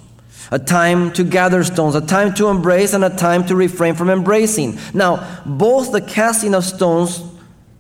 a 0.50 0.58
time 0.58 1.12
to 1.12 1.25
gather 1.25 1.62
stones, 1.66 1.94
a 1.94 2.01
time 2.01 2.34
to 2.36 2.48
embrace, 2.48 2.94
and 2.94 3.04
a 3.04 3.10
time 3.10 3.46
to 3.48 3.56
refrain 3.56 3.94
from 3.94 4.10
embracing. 4.10 4.80
Now, 4.94 5.44
both 5.46 5.92
the 5.92 6.01
casting 6.01 6.56
of 6.56 6.63
stones 6.63 7.22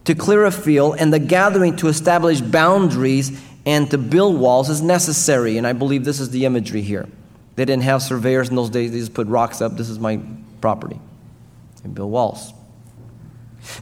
to 0.03 0.13
clear 0.15 0.43
a 0.43 0.51
field 0.51 0.97
and 0.99 1.13
the 1.13 1.19
gathering 1.19 1.77
to 1.77 1.87
establish 1.87 2.41
boundaries 2.41 3.41
and 3.65 3.89
to 3.89 3.97
build 3.97 4.37
walls 4.37 4.69
is 4.69 4.81
necessary. 4.81 5.57
And 5.57 5.65
I 5.65 5.71
believe 5.71 6.03
this 6.03 6.19
is 6.19 6.31
the 6.31 6.43
imagery 6.45 6.81
here. 6.81 7.07
They 7.61 7.65
didn't 7.65 7.83
have 7.83 8.01
surveyors 8.01 8.49
in 8.49 8.55
those 8.55 8.71
days, 8.71 8.91
they 8.91 8.97
just 8.97 9.13
put 9.13 9.27
rocks 9.27 9.61
up. 9.61 9.77
This 9.77 9.87
is 9.87 9.99
my 9.99 10.19
property. 10.61 10.99
And 11.83 11.93
build 11.93 12.11
walls. 12.11 12.55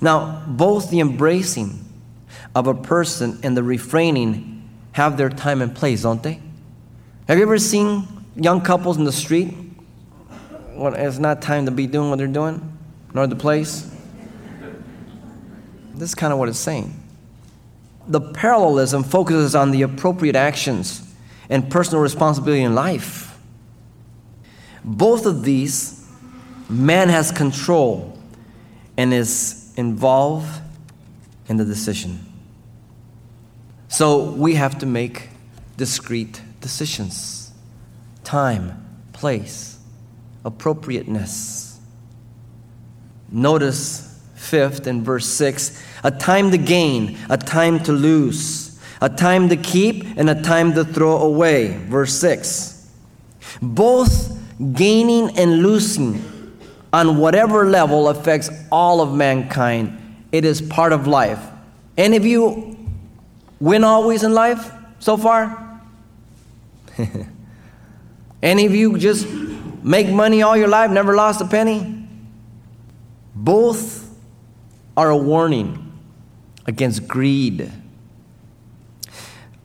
Now, 0.02 0.44
both 0.46 0.90
the 0.90 1.00
embracing 1.00 1.86
of 2.54 2.68
a 2.68 2.74
person 2.74 3.40
and 3.42 3.56
the 3.56 3.64
refraining 3.64 4.70
have 4.92 5.16
their 5.16 5.30
time 5.30 5.62
and 5.62 5.74
place, 5.74 6.02
don't 6.02 6.22
they? 6.22 6.42
Have 7.30 7.38
you 7.38 7.44
ever 7.44 7.58
seen 7.58 8.06
young 8.36 8.60
couples 8.60 8.98
in 8.98 9.06
the 9.06 9.14
street 9.14 9.56
it's 10.76 11.18
not 11.18 11.42
time 11.42 11.64
to 11.64 11.72
be 11.72 11.88
doing 11.88 12.10
what 12.10 12.18
they're 12.18 12.28
doing, 12.28 12.78
nor 13.14 13.28
the 13.28 13.38
place? 13.38 13.90
This 15.94 16.10
is 16.10 16.16
kind 16.16 16.34
of 16.34 16.40
what 16.40 16.50
it's 16.50 16.60
saying. 16.60 17.02
The 18.10 18.20
parallelism 18.20 19.06
focuses 19.06 19.56
on 19.56 19.72
the 19.72 19.84
appropriate 19.84 20.36
actions 20.36 21.16
and 21.50 21.72
personal 21.72 22.04
responsibility 22.04 22.64
in 22.64 22.76
life. 22.76 23.28
Both 24.90 25.28
of 25.28 25.44
these, 25.44 26.04
man 26.68 27.10
has 27.10 27.32
control 27.32 28.18
and 28.98 29.14
is 29.14 29.72
involved 29.78 30.62
in 31.48 31.58
the 31.58 31.66
decision. 31.66 32.26
So 33.88 34.32
we 34.32 34.56
have 34.56 34.80
to 34.80 34.88
make 34.88 35.30
discrete 35.78 36.42
decisions 36.60 37.52
time, 38.24 38.86
place, 39.14 39.80
appropriateness. 40.44 41.80
Notice, 43.32 44.22
fifth, 44.36 44.88
in 44.88 45.04
verse 45.04 45.28
6 45.28 45.84
a 46.04 46.12
time 46.12 46.50
to 46.52 46.58
gain, 46.58 47.18
a 47.30 47.38
time 47.38 47.80
to 47.84 47.92
lose, 47.92 48.80
a 49.02 49.10
time 49.10 49.50
to 49.50 49.58
keep, 49.58 50.04
and 50.18 50.30
a 50.30 50.42
time 50.42 50.74
to 50.74 50.84
throw 50.86 51.18
away. 51.18 51.78
Verse 51.88 52.14
6. 52.14 52.90
Both 53.62 54.39
gaining 54.74 55.38
and 55.38 55.64
losing 55.64 56.22
on 56.92 57.18
whatever 57.18 57.66
level 57.66 58.10
affects 58.10 58.50
all 58.72 59.02
of 59.02 59.14
mankind. 59.14 60.26
It 60.32 60.46
is 60.46 60.62
part 60.62 60.92
of 60.94 61.08
life. 61.08 61.40
Any 61.98 62.18
of 62.18 62.26
you 62.26 62.78
win 63.60 63.84
always 63.84 64.24
in 64.24 64.34
life 64.34 64.72
so 65.00 65.18
far? 65.18 65.82
Any 68.42 68.66
of 68.66 68.74
you 68.74 68.98
just 68.98 69.28
make 69.84 70.10
money 70.10 70.42
all 70.42 70.58
your 70.58 70.68
life, 70.68 70.92
never 70.92 71.16
lost 71.16 71.42
a 71.42 71.48
penny? 71.48 72.08
Both 73.36 74.10
are 74.98 75.10
a 75.10 75.18
warning 75.18 75.94
against 76.66 77.08
greed. 77.08 77.72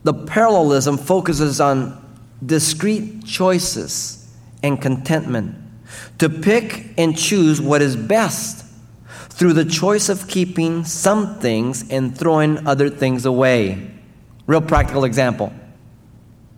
The 0.03 0.13
parallelism 0.13 0.97
focuses 0.97 1.59
on 1.59 2.01
discrete 2.45 3.25
choices 3.25 4.24
and 4.65 4.81
contentment 4.81 5.55
to 6.17 6.27
pick 6.27 6.87
and 6.97 7.15
choose 7.15 7.61
what 7.61 7.81
is 7.81 7.95
best 7.95 8.65
through 9.29 9.53
the 9.53 9.65
choice 9.65 10.09
of 10.09 10.27
keeping 10.27 10.83
some 10.83 11.39
things 11.39 11.89
and 11.91 12.17
throwing 12.17 12.65
other 12.65 12.89
things 12.89 13.25
away. 13.25 13.91
Real 14.47 14.61
practical 14.61 15.03
example. 15.03 15.53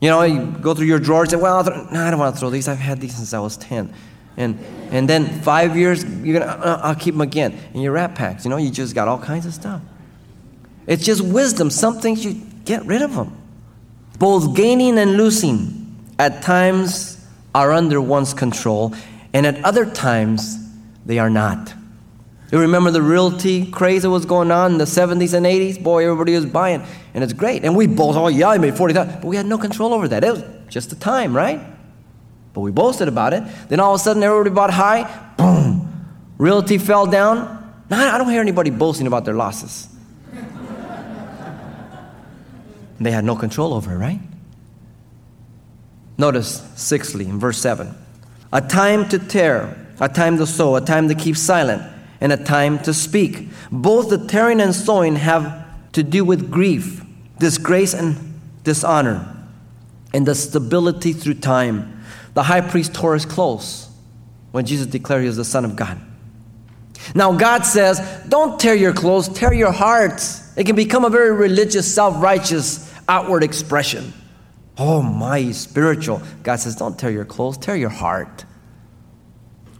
You 0.00 0.08
know, 0.08 0.22
you 0.22 0.46
go 0.46 0.74
through 0.74 0.86
your 0.86 1.00
drawers 1.00 1.32
and, 1.32 1.42
well, 1.42 1.62
no, 1.64 2.00
I 2.00 2.10
don't 2.10 2.18
want 2.18 2.34
to 2.34 2.40
throw 2.40 2.50
these. 2.50 2.66
I've 2.66 2.78
had 2.78 3.00
these 3.00 3.16
since 3.16 3.34
I 3.34 3.40
was 3.40 3.56
10. 3.58 3.92
And, 4.36 4.58
and 4.90 5.08
then 5.08 5.40
five 5.42 5.76
years, 5.76 6.04
you're 6.04 6.38
gonna, 6.38 6.52
uh, 6.52 6.80
I'll 6.84 6.94
keep 6.94 7.14
them 7.14 7.20
again. 7.20 7.58
And 7.74 7.82
your 7.82 7.92
rat 7.92 8.14
packs, 8.14 8.44
you 8.44 8.50
know, 8.50 8.56
you 8.56 8.70
just 8.70 8.94
got 8.94 9.08
all 9.08 9.18
kinds 9.18 9.44
of 9.44 9.52
stuff. 9.52 9.82
It's 10.86 11.04
just 11.04 11.20
wisdom. 11.20 11.68
Some 11.68 12.00
things 12.00 12.24
you 12.24 12.40
get 12.64 12.86
rid 12.86 13.02
of 13.02 13.14
them. 13.14 13.36
Both 14.18 14.56
gaining 14.56 14.98
and 14.98 15.16
losing 15.16 16.14
at 16.18 16.42
times 16.42 17.17
are 17.54 17.72
under 17.72 18.00
one's 18.00 18.34
control, 18.34 18.94
and 19.32 19.46
at 19.46 19.64
other 19.64 19.86
times 19.86 20.56
they 21.06 21.18
are 21.18 21.30
not. 21.30 21.74
You 22.50 22.60
remember 22.60 22.90
the 22.90 23.02
realty 23.02 23.70
craze 23.70 24.02
that 24.02 24.10
was 24.10 24.24
going 24.24 24.50
on 24.50 24.72
in 24.72 24.78
the 24.78 24.84
70s 24.84 25.34
and 25.34 25.44
80s? 25.44 25.82
Boy, 25.82 26.04
everybody 26.04 26.34
was 26.34 26.46
buying, 26.46 26.82
and 27.12 27.22
it's 27.22 27.34
great. 27.34 27.62
And 27.64 27.76
we 27.76 27.86
both, 27.86 28.16
oh 28.16 28.28
yeah, 28.28 28.48
I 28.48 28.58
made 28.58 28.74
40,000, 28.74 29.20
but 29.20 29.24
we 29.24 29.36
had 29.36 29.44
no 29.44 29.58
control 29.58 29.92
over 29.92 30.08
that. 30.08 30.24
It 30.24 30.32
was 30.32 30.44
just 30.68 30.88
the 30.88 30.96
time, 30.96 31.36
right? 31.36 31.60
But 32.54 32.62
we 32.62 32.70
boasted 32.70 33.06
about 33.06 33.34
it. 33.34 33.42
Then 33.68 33.80
all 33.80 33.94
of 33.94 34.00
a 34.00 34.02
sudden, 34.02 34.22
everybody 34.22 34.54
bought 34.54 34.72
high, 34.72 35.32
boom, 35.36 36.06
realty 36.38 36.78
fell 36.78 37.06
down. 37.06 37.56
Now, 37.90 38.14
I 38.14 38.18
don't 38.18 38.30
hear 38.30 38.40
anybody 38.40 38.70
boasting 38.70 39.06
about 39.06 39.26
their 39.26 39.34
losses. 39.34 39.88
they 43.00 43.10
had 43.10 43.24
no 43.24 43.36
control 43.36 43.74
over 43.74 43.92
it, 43.92 43.96
right? 43.98 44.20
Notice, 46.18 46.68
sixthly, 46.74 47.26
in 47.26 47.38
verse 47.38 47.58
7 47.58 47.94
a 48.52 48.60
time 48.60 49.08
to 49.10 49.18
tear, 49.18 49.76
a 50.00 50.08
time 50.08 50.38
to 50.38 50.46
sew, 50.46 50.74
a 50.76 50.80
time 50.80 51.08
to 51.08 51.14
keep 51.14 51.36
silent 51.36 51.82
and 52.20 52.32
a 52.32 52.36
time 52.36 52.78
to 52.80 52.94
speak. 52.94 53.48
Both 53.70 54.08
the 54.08 54.26
tearing 54.26 54.60
and 54.60 54.74
sewing 54.74 55.16
have 55.16 55.66
to 55.92 56.02
do 56.02 56.24
with 56.24 56.50
grief, 56.50 57.04
disgrace, 57.38 57.94
and 57.94 58.40
dishonor, 58.64 59.36
and 60.14 60.26
the 60.26 60.34
stability 60.34 61.12
through 61.12 61.34
time. 61.34 62.02
The 62.34 62.42
high 62.42 62.62
priest 62.62 62.94
tore 62.94 63.14
his 63.14 63.26
clothes 63.26 63.88
when 64.50 64.64
Jesus 64.64 64.86
declared 64.86 65.22
he 65.22 65.28
was 65.28 65.36
the 65.36 65.44
Son 65.44 65.64
of 65.64 65.76
God. 65.76 66.00
Now, 67.14 67.32
God 67.32 67.64
says, 67.64 68.00
don't 68.28 68.58
tear 68.58 68.74
your 68.74 68.92
clothes, 68.92 69.28
tear 69.28 69.52
your 69.52 69.72
hearts. 69.72 70.56
It 70.56 70.64
can 70.64 70.76
become 70.76 71.04
a 71.04 71.10
very 71.10 71.32
religious, 71.32 71.92
self 71.92 72.22
righteous 72.22 72.92
outward 73.08 73.44
expression. 73.44 74.12
Oh, 74.78 75.02
my 75.02 75.50
spiritual. 75.50 76.22
God 76.42 76.56
says, 76.56 76.76
don't 76.76 76.98
tear 76.98 77.10
your 77.10 77.24
clothes, 77.24 77.58
tear 77.58 77.76
your 77.76 77.88
heart. 77.88 78.44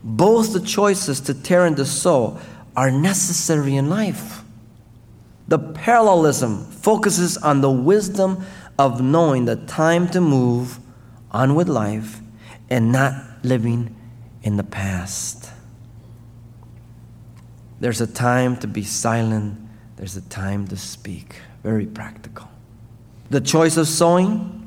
Both 0.03 0.53
the 0.53 0.61
choices 0.61 1.21
to 1.23 1.35
tear 1.35 1.67
and 1.67 1.77
to 1.77 1.85
sew 1.85 2.39
are 2.77 2.91
necessary 2.91 3.77
in 3.77 3.89
life. 3.89 4.43
The 5.47 5.59
parallelism 5.59 6.65
focuses 6.65 7.37
on 7.37 7.61
the 7.61 7.71
wisdom 7.71 8.45
of 8.79 9.01
knowing 9.01 9.45
the 9.45 9.57
time 9.57 10.09
to 10.11 10.21
move 10.21 10.79
on 11.31 11.55
with 11.55 11.69
life 11.69 12.21
and 12.71 12.93
not 12.93 13.15
living 13.43 13.95
in 14.43 14.57
the 14.57 14.65
past. 14.65 15.51
There's 17.81 18.01
a 18.01 18.07
time 18.07 18.57
to 18.59 18.67
be 18.67 18.83
silent, 18.83 19.59
there's 19.97 20.17
a 20.17 20.23
time 20.23 20.67
to 20.69 20.77
speak. 20.77 21.37
Very 21.63 21.87
practical. 21.87 22.49
The 23.31 23.41
choice 23.41 23.77
of 23.77 23.89
sewing 23.89 24.58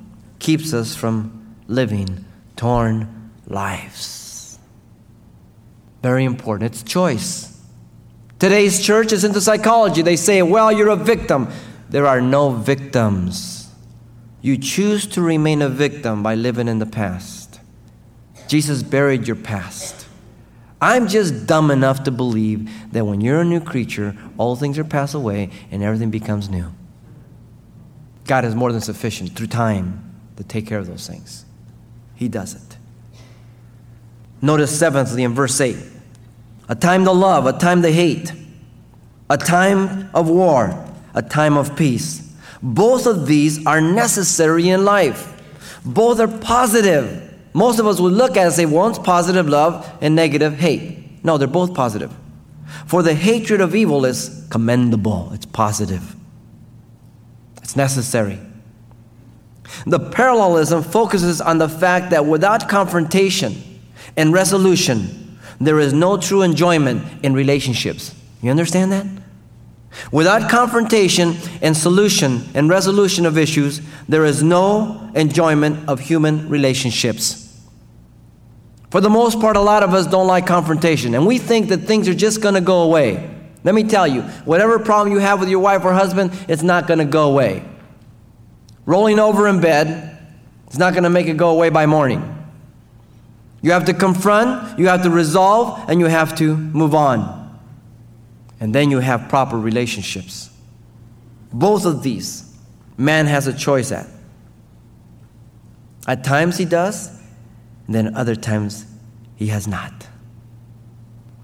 keeps 0.41 0.73
us 0.73 0.95
from 0.95 1.55
living 1.67 2.25
torn 2.57 3.31
lives. 3.47 4.57
Very 6.01 6.25
important. 6.25 6.73
It's 6.73 6.83
choice. 6.83 7.47
Today's 8.39 8.83
church 8.83 9.13
is 9.13 9.23
into 9.23 9.39
psychology. 9.39 10.01
They 10.01 10.15
say, 10.15 10.41
well, 10.41 10.71
you're 10.71 10.89
a 10.89 10.95
victim. 10.95 11.47
There 11.89 12.07
are 12.07 12.19
no 12.19 12.49
victims. 12.49 13.59
you 14.43 14.57
choose 14.57 15.05
to 15.05 15.21
remain 15.21 15.61
a 15.61 15.69
victim 15.69 16.23
by 16.23 16.33
living 16.33 16.67
in 16.67 16.79
the 16.79 16.85
past. 16.87 17.59
Jesus 18.47 18.81
buried 18.81 19.27
your 19.27 19.35
past. 19.35 20.07
I'm 20.81 21.07
just 21.07 21.45
dumb 21.45 21.69
enough 21.69 22.03
to 22.05 22.11
believe 22.11 22.67
that 22.91 23.05
when 23.05 23.21
you're 23.21 23.41
a 23.41 23.45
new 23.45 23.59
creature, 23.61 24.17
all 24.39 24.55
things 24.55 24.79
are 24.79 24.83
passed 24.83 25.13
away 25.13 25.51
and 25.69 25.83
everything 25.83 26.09
becomes 26.09 26.49
new. 26.49 26.73
God 28.25 28.43
is 28.45 28.55
more 28.55 28.71
than 28.71 28.81
sufficient 28.81 29.35
through 29.35 29.47
time 29.47 30.10
to 30.41 30.47
take 30.47 30.65
care 30.65 30.79
of 30.79 30.87
those 30.87 31.07
things. 31.07 31.45
He 32.15 32.27
does 32.27 32.55
it. 32.55 32.77
Notice, 34.41 34.77
seventhly, 34.77 35.23
in 35.23 35.33
verse 35.33 35.59
8 35.59 35.77
a 36.69 36.75
time 36.75 37.03
to 37.03 37.11
love, 37.11 37.45
a 37.45 37.53
time 37.53 37.81
to 37.81 37.91
hate, 37.91 38.31
a 39.29 39.37
time 39.37 40.09
of 40.13 40.29
war, 40.29 40.85
a 41.13 41.21
time 41.21 41.57
of 41.57 41.75
peace. 41.75 42.33
Both 42.63 43.07
of 43.07 43.27
these 43.27 43.65
are 43.65 43.81
necessary 43.81 44.69
in 44.69 44.85
life. 44.85 45.27
Both 45.83 46.21
are 46.21 46.29
positive. 46.29 47.37
Most 47.53 47.79
of 47.79 47.87
us 47.87 47.99
would 47.99 48.13
look 48.13 48.37
at 48.37 48.43
it 48.43 48.45
and 48.45 48.53
say, 48.53 48.65
one's 48.65 48.99
positive 48.99 49.49
love 49.49 49.85
and 49.99 50.15
negative 50.15 50.53
hate. 50.59 51.25
No, 51.25 51.37
they're 51.37 51.47
both 51.47 51.73
positive. 51.73 52.15
For 52.85 53.03
the 53.03 53.13
hatred 53.13 53.59
of 53.59 53.75
evil 53.75 54.05
is 54.05 54.47
commendable, 54.49 55.31
it's 55.33 55.45
positive, 55.45 56.15
it's 57.61 57.75
necessary. 57.75 58.39
The 59.85 59.99
parallelism 59.99 60.83
focuses 60.83 61.41
on 61.41 61.57
the 61.57 61.69
fact 61.69 62.09
that 62.11 62.25
without 62.25 62.69
confrontation 62.69 63.55
and 64.17 64.33
resolution, 64.33 65.39
there 65.59 65.79
is 65.79 65.93
no 65.93 66.17
true 66.17 66.41
enjoyment 66.41 67.03
in 67.23 67.33
relationships. 67.33 68.15
You 68.41 68.51
understand 68.51 68.91
that? 68.91 69.05
Without 70.11 70.49
confrontation 70.49 71.35
and 71.61 71.75
solution 71.75 72.43
and 72.53 72.69
resolution 72.69 73.25
of 73.25 73.37
issues, 73.37 73.81
there 74.07 74.25
is 74.25 74.41
no 74.41 75.11
enjoyment 75.15 75.87
of 75.89 75.99
human 75.99 76.49
relationships. 76.49 77.47
For 78.89 78.99
the 79.01 79.09
most 79.09 79.39
part, 79.39 79.55
a 79.55 79.61
lot 79.61 79.83
of 79.83 79.93
us 79.93 80.07
don't 80.07 80.27
like 80.27 80.47
confrontation, 80.47 81.13
and 81.13 81.25
we 81.25 81.37
think 81.37 81.69
that 81.69 81.79
things 81.79 82.07
are 82.07 82.13
just 82.13 82.41
going 82.41 82.55
to 82.55 82.61
go 82.61 82.81
away. 82.83 83.29
Let 83.63 83.75
me 83.75 83.83
tell 83.83 84.07
you, 84.07 84.23
whatever 84.43 84.79
problem 84.79 85.13
you 85.13 85.19
have 85.19 85.39
with 85.39 85.49
your 85.49 85.59
wife 85.59 85.85
or 85.85 85.93
husband, 85.93 86.31
it's 86.47 86.63
not 86.63 86.87
going 86.87 86.99
to 86.99 87.05
go 87.05 87.29
away. 87.29 87.63
Rolling 88.91 89.19
over 89.19 89.47
in 89.47 89.61
bed 89.61 90.17
is 90.69 90.77
not 90.77 90.91
going 90.91 91.05
to 91.05 91.09
make 91.09 91.27
it 91.27 91.37
go 91.37 91.51
away 91.51 91.69
by 91.69 91.85
morning. 91.85 92.21
You 93.61 93.71
have 93.71 93.85
to 93.85 93.93
confront, 93.93 94.77
you 94.77 94.89
have 94.89 95.03
to 95.03 95.09
resolve, 95.09 95.89
and 95.89 96.01
you 96.01 96.07
have 96.07 96.35
to 96.39 96.57
move 96.57 96.93
on. 96.93 97.57
And 98.59 98.75
then 98.75 98.91
you 98.91 98.99
have 98.99 99.29
proper 99.29 99.57
relationships. 99.57 100.49
Both 101.53 101.85
of 101.85 102.03
these, 102.03 102.53
man 102.97 103.27
has 103.27 103.47
a 103.47 103.53
choice 103.53 103.93
at. 103.93 104.07
At 106.05 106.25
times 106.25 106.57
he 106.57 106.65
does, 106.65 107.17
and 107.85 107.95
then 107.95 108.13
other 108.13 108.35
times 108.35 108.85
he 109.37 109.47
has 109.47 109.69
not. 109.69 109.93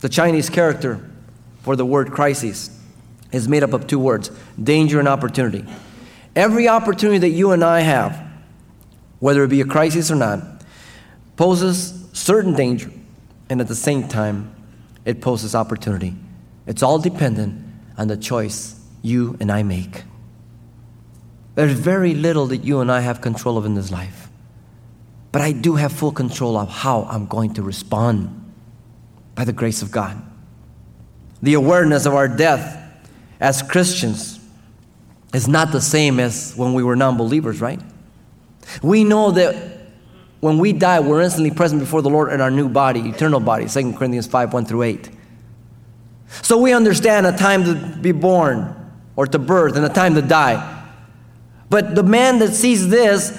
The 0.01 0.09
Chinese 0.09 0.49
character 0.49 1.09
for 1.61 1.77
the 1.77 1.85
word 1.85 2.11
crisis 2.11 2.77
is 3.31 3.47
made 3.47 3.63
up 3.63 3.71
of 3.71 3.87
two 3.87 3.99
words 3.99 4.31
danger 4.61 4.99
and 4.99 5.07
opportunity. 5.07 5.65
Every 6.37 6.67
opportunity 6.67 7.17
that 7.17 7.31
you 7.31 7.51
and 7.51 7.63
I 7.63 7.79
have, 7.79 8.23
whether 9.17 9.43
it 9.43 9.47
be 9.47 9.59
a 9.61 9.65
crisis 9.65 10.11
or 10.11 10.15
not, 10.15 10.39
poses 11.35 12.05
certain 12.13 12.53
danger, 12.53 12.91
and 13.49 13.59
at 13.59 13.67
the 13.67 13.73
same 13.73 14.07
time, 14.07 14.53
it 15.03 15.19
poses 15.19 15.55
opportunity. 15.55 16.13
It's 16.67 16.83
all 16.83 16.99
dependent 16.99 17.65
on 17.97 18.07
the 18.07 18.15
choice 18.15 18.79
you 19.01 19.35
and 19.39 19.51
I 19.51 19.63
make. 19.63 20.03
There's 21.55 21.73
very 21.73 22.13
little 22.13 22.45
that 22.47 22.63
you 22.63 22.81
and 22.81 22.91
I 22.91 22.99
have 22.99 23.19
control 23.19 23.57
of 23.57 23.65
in 23.65 23.73
this 23.73 23.89
life. 23.89 24.29
But 25.31 25.41
I 25.41 25.53
do 25.53 25.73
have 25.73 25.91
full 25.91 26.11
control 26.11 26.55
of 26.55 26.69
how 26.69 27.05
I'm 27.05 27.25
going 27.25 27.55
to 27.55 27.63
respond 27.63 28.53
by 29.33 29.43
the 29.43 29.53
grace 29.53 29.81
of 29.81 29.89
God. 29.89 30.21
The 31.41 31.55
awareness 31.55 32.05
of 32.05 32.13
our 32.13 32.27
death 32.27 32.79
as 33.39 33.63
Christians 33.63 34.36
is 35.33 35.47
not 35.47 35.71
the 35.71 35.81
same 35.81 36.19
as 36.19 36.53
when 36.55 36.73
we 36.73 36.83
were 36.83 36.95
non 36.95 37.17
believers, 37.17 37.61
right? 37.61 37.79
We 38.81 39.03
know 39.03 39.31
that 39.31 39.77
when 40.39 40.57
we 40.59 40.73
die, 40.73 40.99
we're 40.99 41.21
instantly 41.21 41.51
present 41.51 41.81
before 41.81 42.01
the 42.01 42.09
Lord 42.09 42.31
in 42.31 42.41
our 42.41 42.51
new 42.51 42.69
body, 42.69 43.01
eternal 43.09 43.39
body, 43.39 43.67
2 43.67 43.93
Corinthians 43.93 44.27
5 44.27 44.53
1 44.53 44.65
through 44.65 44.83
8. 44.83 45.09
So 46.41 46.57
we 46.57 46.73
understand 46.73 47.25
a 47.25 47.35
time 47.35 47.63
to 47.63 47.75
be 47.75 48.11
born 48.11 48.73
or 49.15 49.25
to 49.27 49.39
birth 49.39 49.75
and 49.75 49.85
a 49.85 49.89
time 49.89 50.15
to 50.15 50.21
die. 50.21 50.75
But 51.69 51.95
the 51.95 52.03
man 52.03 52.39
that 52.39 52.53
sees 52.53 52.87
this 52.89 53.37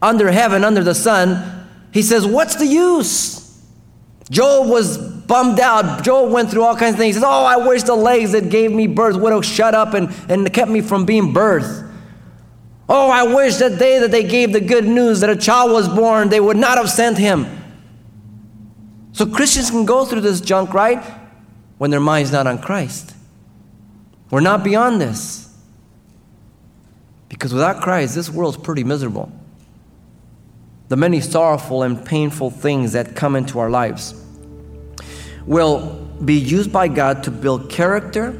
under 0.00 0.30
heaven, 0.30 0.64
under 0.64 0.82
the 0.82 0.94
sun, 0.94 1.66
he 1.92 2.02
says, 2.02 2.26
What's 2.26 2.56
the 2.56 2.66
use? 2.66 3.62
Job 4.30 4.68
was 4.68 5.17
bummed 5.28 5.60
out. 5.60 6.02
Job 6.02 6.32
went 6.32 6.50
through 6.50 6.64
all 6.64 6.74
kinds 6.74 6.94
of 6.94 6.98
things. 6.98 7.14
He 7.14 7.20
says, 7.20 7.24
Oh, 7.24 7.44
I 7.44 7.58
wish 7.58 7.84
the 7.84 7.94
legs 7.94 8.32
that 8.32 8.48
gave 8.48 8.72
me 8.72 8.88
birth 8.88 9.14
would 9.16 9.32
have 9.32 9.44
shut 9.44 9.74
up 9.74 9.94
and, 9.94 10.12
and 10.28 10.52
kept 10.52 10.70
me 10.70 10.80
from 10.80 11.04
being 11.04 11.32
birthed. 11.32 11.84
Oh, 12.88 13.10
I 13.10 13.22
wish 13.34 13.56
that 13.56 13.78
day 13.78 14.00
that 14.00 14.10
they 14.10 14.24
gave 14.24 14.52
the 14.52 14.60
good 14.60 14.86
news 14.86 15.20
that 15.20 15.28
a 15.28 15.36
child 15.36 15.70
was 15.70 15.88
born, 15.88 16.30
they 16.30 16.40
would 16.40 16.56
not 16.56 16.78
have 16.78 16.90
sent 16.90 17.18
him. 17.18 17.46
So 19.12 19.26
Christians 19.26 19.70
can 19.70 19.84
go 19.84 20.06
through 20.06 20.22
this 20.22 20.40
junk, 20.40 20.72
right? 20.72 21.04
When 21.76 21.90
their 21.90 22.00
mind's 22.00 22.32
not 22.32 22.46
on 22.46 22.60
Christ. 22.60 23.14
We're 24.30 24.40
not 24.40 24.64
beyond 24.64 25.00
this. 25.00 25.54
Because 27.28 27.52
without 27.52 27.82
Christ, 27.82 28.14
this 28.14 28.30
world's 28.30 28.56
pretty 28.56 28.84
miserable. 28.84 29.30
The 30.88 30.96
many 30.96 31.20
sorrowful 31.20 31.82
and 31.82 32.02
painful 32.02 32.50
things 32.50 32.92
that 32.92 33.14
come 33.14 33.36
into 33.36 33.58
our 33.58 33.68
lives 33.68 34.24
will 35.48 35.94
be 36.22 36.34
used 36.34 36.70
by 36.70 36.86
God 36.88 37.22
to 37.24 37.30
build 37.30 37.70
character 37.70 38.38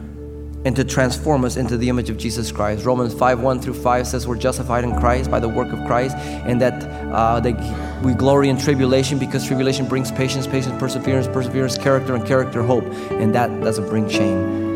and 0.66 0.76
to 0.76 0.84
transform 0.84 1.44
us 1.44 1.56
into 1.56 1.78
the 1.78 1.88
image 1.88 2.10
of 2.10 2.18
Jesus 2.18 2.52
Christ. 2.52 2.84
Romans 2.84 3.14
5 3.14 3.40
1 3.40 3.60
through 3.60 3.74
5 3.74 4.06
says 4.06 4.26
we're 4.26 4.36
justified 4.36 4.84
in 4.84 4.94
Christ 5.00 5.30
by 5.30 5.40
the 5.40 5.48
work 5.48 5.72
of 5.72 5.86
Christ, 5.86 6.16
and 6.16 6.60
that 6.60 6.84
uh, 7.10 7.40
they, 7.40 7.54
we 8.04 8.12
glory 8.12 8.50
in 8.50 8.58
tribulation 8.58 9.18
because 9.18 9.46
tribulation 9.46 9.88
brings 9.88 10.12
patience, 10.12 10.46
patience, 10.46 10.78
perseverance, 10.78 11.26
perseverance, 11.28 11.78
character, 11.78 12.14
and 12.14 12.26
character, 12.26 12.62
hope, 12.62 12.84
and 13.12 13.34
that 13.34 13.48
doesn't 13.62 13.88
bring 13.88 14.06
shame. 14.08 14.66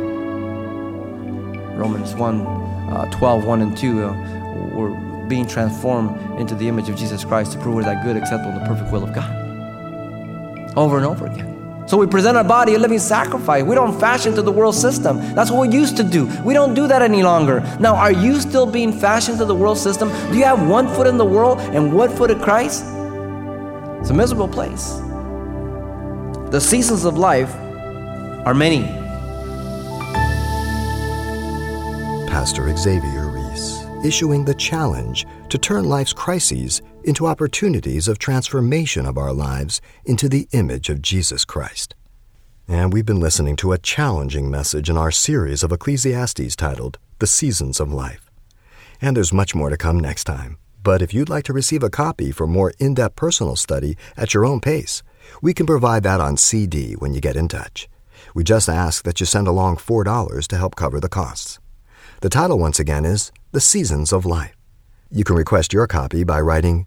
Romans 1.77 2.15
1 2.15 2.41
uh, 2.41 3.11
12, 3.11 3.45
1 3.45 3.61
and 3.61 3.77
2, 3.77 4.05
uh, 4.05 4.71
we're 4.75 5.29
being 5.29 5.47
transformed 5.47 6.41
into 6.41 6.55
the 6.55 6.67
image 6.67 6.89
of 6.89 6.97
Jesus 6.97 7.25
Christ 7.27 7.53
to 7.53 7.59
prove 7.59 7.75
we're 7.75 7.83
that 7.83 8.03
good, 8.03 8.17
acceptable, 8.17 8.53
and 8.53 8.63
the 8.63 8.67
perfect 8.67 8.91
will 8.91 9.05
of 9.05 9.15
God. 9.15 10.79
Over 10.79 10.97
and 10.97 11.05
over 11.05 11.27
again. 11.27 11.52
So 11.93 11.99
we 11.99 12.07
present 12.07 12.39
our 12.39 12.43
body 12.43 12.73
a 12.73 12.79
living 12.79 12.99
sacrifice. 12.99 13.65
We 13.65 13.75
don't 13.75 14.01
fashion 14.01 14.35
to 14.37 14.41
the 14.41 14.51
world 14.51 14.75
system. 14.75 15.19
That's 15.35 15.51
what 15.51 15.69
we 15.69 15.77
used 15.77 15.95
to 15.99 16.03
do. 16.03 16.25
We 16.43 16.55
don't 16.55 16.73
do 16.73 16.87
that 16.87 17.03
any 17.03 17.23
longer. 17.23 17.61
Now, 17.81 17.97
are 17.97 18.11
you 18.11 18.41
still 18.41 18.65
being 18.65 18.99
fashioned 18.99 19.37
to 19.41 19.45
the 19.45 19.55
world 19.55 19.77
system? 19.77 20.09
Do 20.33 20.39
you 20.39 20.45
have 20.45 20.67
one 20.67 20.89
foot 20.89 21.07
in 21.07 21.19
the 21.19 21.25
world 21.27 21.59
and 21.61 21.93
one 21.93 22.09
foot 22.17 22.31
in 22.31 22.41
Christ? 22.41 22.83
It's 24.01 24.09
a 24.09 24.15
miserable 24.15 24.49
place. 24.49 25.03
The 26.51 26.61
seasons 26.63 27.05
of 27.05 27.19
life 27.19 27.55
are 28.47 28.55
many. 28.55 28.85
Pastor 32.27 32.75
Xavier 32.75 33.27
Reese, 33.27 33.85
issuing 34.03 34.47
the 34.47 34.55
challenge 34.55 35.27
to 35.51 35.59
turn 35.59 35.85
life's 35.85 36.15
crises 36.15 36.81
into 37.05 37.27
opportunities 37.27 38.09
of 38.09 38.19
transformation 38.19 39.07
of 39.07 39.19
our 39.19 39.33
lives 39.33 39.81
into 40.05 40.29
the 40.29 40.49
image 40.53 40.89
of 40.89 41.03
Jesus 41.03 41.45
Christ. 41.45 41.95
And 42.69 42.93
we've 42.93 43.07
been 43.07 43.21
listening 43.21 43.57
to 43.57 43.73
a 43.73 43.79
challenging 43.79 44.51
message 44.51 44.89
in 44.89 44.97
our 44.97 45.11
series 45.11 45.63
of 45.63 45.73
Ecclesiastes 45.73 46.57
titled 46.57 46.99
The 47.19 47.27
Seasons 47.27 47.81
of 47.81 47.93
Life. 47.93 48.31
And 49.01 49.17
there's 49.17 49.33
much 49.33 49.55
more 49.55 49.69
to 49.69 49.77
come 49.77 49.99
next 49.99 50.25
time. 50.25 50.59
But 50.83 51.03
if 51.03 51.13
you'd 51.13 51.29
like 51.29 51.45
to 51.45 51.53
receive 51.53 51.83
a 51.83 51.91
copy 51.91 52.33
for 52.33 52.47
more 52.47 52.73
in 52.79 52.95
depth 52.95 53.17
personal 53.17 53.57
study 53.57 53.97
at 54.17 54.35
your 54.35 54.45
own 54.45 54.61
pace, 54.61 55.03
we 55.41 55.55
can 55.55 55.67
provide 55.67 56.03
that 56.05 56.21
on 56.21 56.37
CD 56.37 56.95
when 56.95 57.15
you 57.15 57.21
get 57.21 57.37
in 57.37 57.49
touch. 57.49 57.89
We 58.35 58.45
just 58.45 58.69
ask 58.69 59.05
that 59.05 59.21
you 59.21 59.27
send 59.27 59.47
along 59.47 59.77
$4 59.77 60.47
to 60.47 60.57
help 60.57 60.77
cover 60.77 61.01
the 61.01 61.09
costs. 61.09 61.59
The 62.21 62.29
title, 62.29 62.59
once 62.59 62.79
again, 62.79 63.05
is 63.05 63.33
The 63.51 63.61
Seasons 63.61 64.13
of 64.13 64.25
Life. 64.25 64.57
You 65.11 65.25
can 65.25 65.37
request 65.37 65.73
your 65.73 65.87
copy 65.87 66.25
by 66.25 66.41
writing 66.41 66.87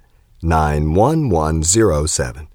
91107. 0.43 2.47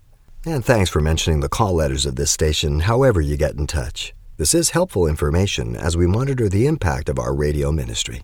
And 0.44 0.64
thanks 0.64 0.90
for 0.90 1.01
mentioning 1.01 1.40
the 1.40 1.49
call 1.49 1.75
letters 1.75 2.07
of 2.07 2.16
this 2.16 2.31
station 2.31 2.81
however 2.81 3.20
you 3.20 3.37
get 3.37 3.55
in 3.55 3.66
touch. 3.66 4.14
This 4.37 4.55
is 4.55 4.70
helpful 4.70 5.07
information 5.07 5.75
as 5.75 5.96
we 5.96 6.07
monitor 6.07 6.49
the 6.49 6.66
impact 6.66 7.09
of 7.09 7.18
our 7.18 7.35
radio 7.35 7.72
ministry. 7.72 8.22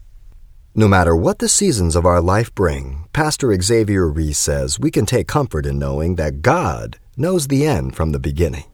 No 0.74 0.88
matter 0.88 1.14
what 1.14 1.38
the 1.38 1.48
seasons 1.48 1.96
of 1.96 2.06
our 2.06 2.20
life 2.20 2.54
bring, 2.54 3.08
Pastor 3.12 3.54
Xavier 3.60 4.08
Reese 4.08 4.38
says 4.38 4.80
we 4.80 4.90
can 4.90 5.04
take 5.04 5.28
comfort 5.28 5.66
in 5.66 5.78
knowing 5.78 6.16
that 6.16 6.42
God 6.42 6.98
knows 7.16 7.48
the 7.48 7.66
end 7.66 7.94
from 7.94 8.12
the 8.12 8.18
beginning. 8.18 8.64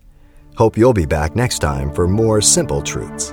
Hope 0.57 0.77
you'll 0.77 0.92
be 0.92 1.07
back 1.07 1.35
next 1.35 1.61
time 1.61 1.92
for 1.92 2.07
more 2.07 2.40
simple 2.40 2.83
truths. 2.83 3.33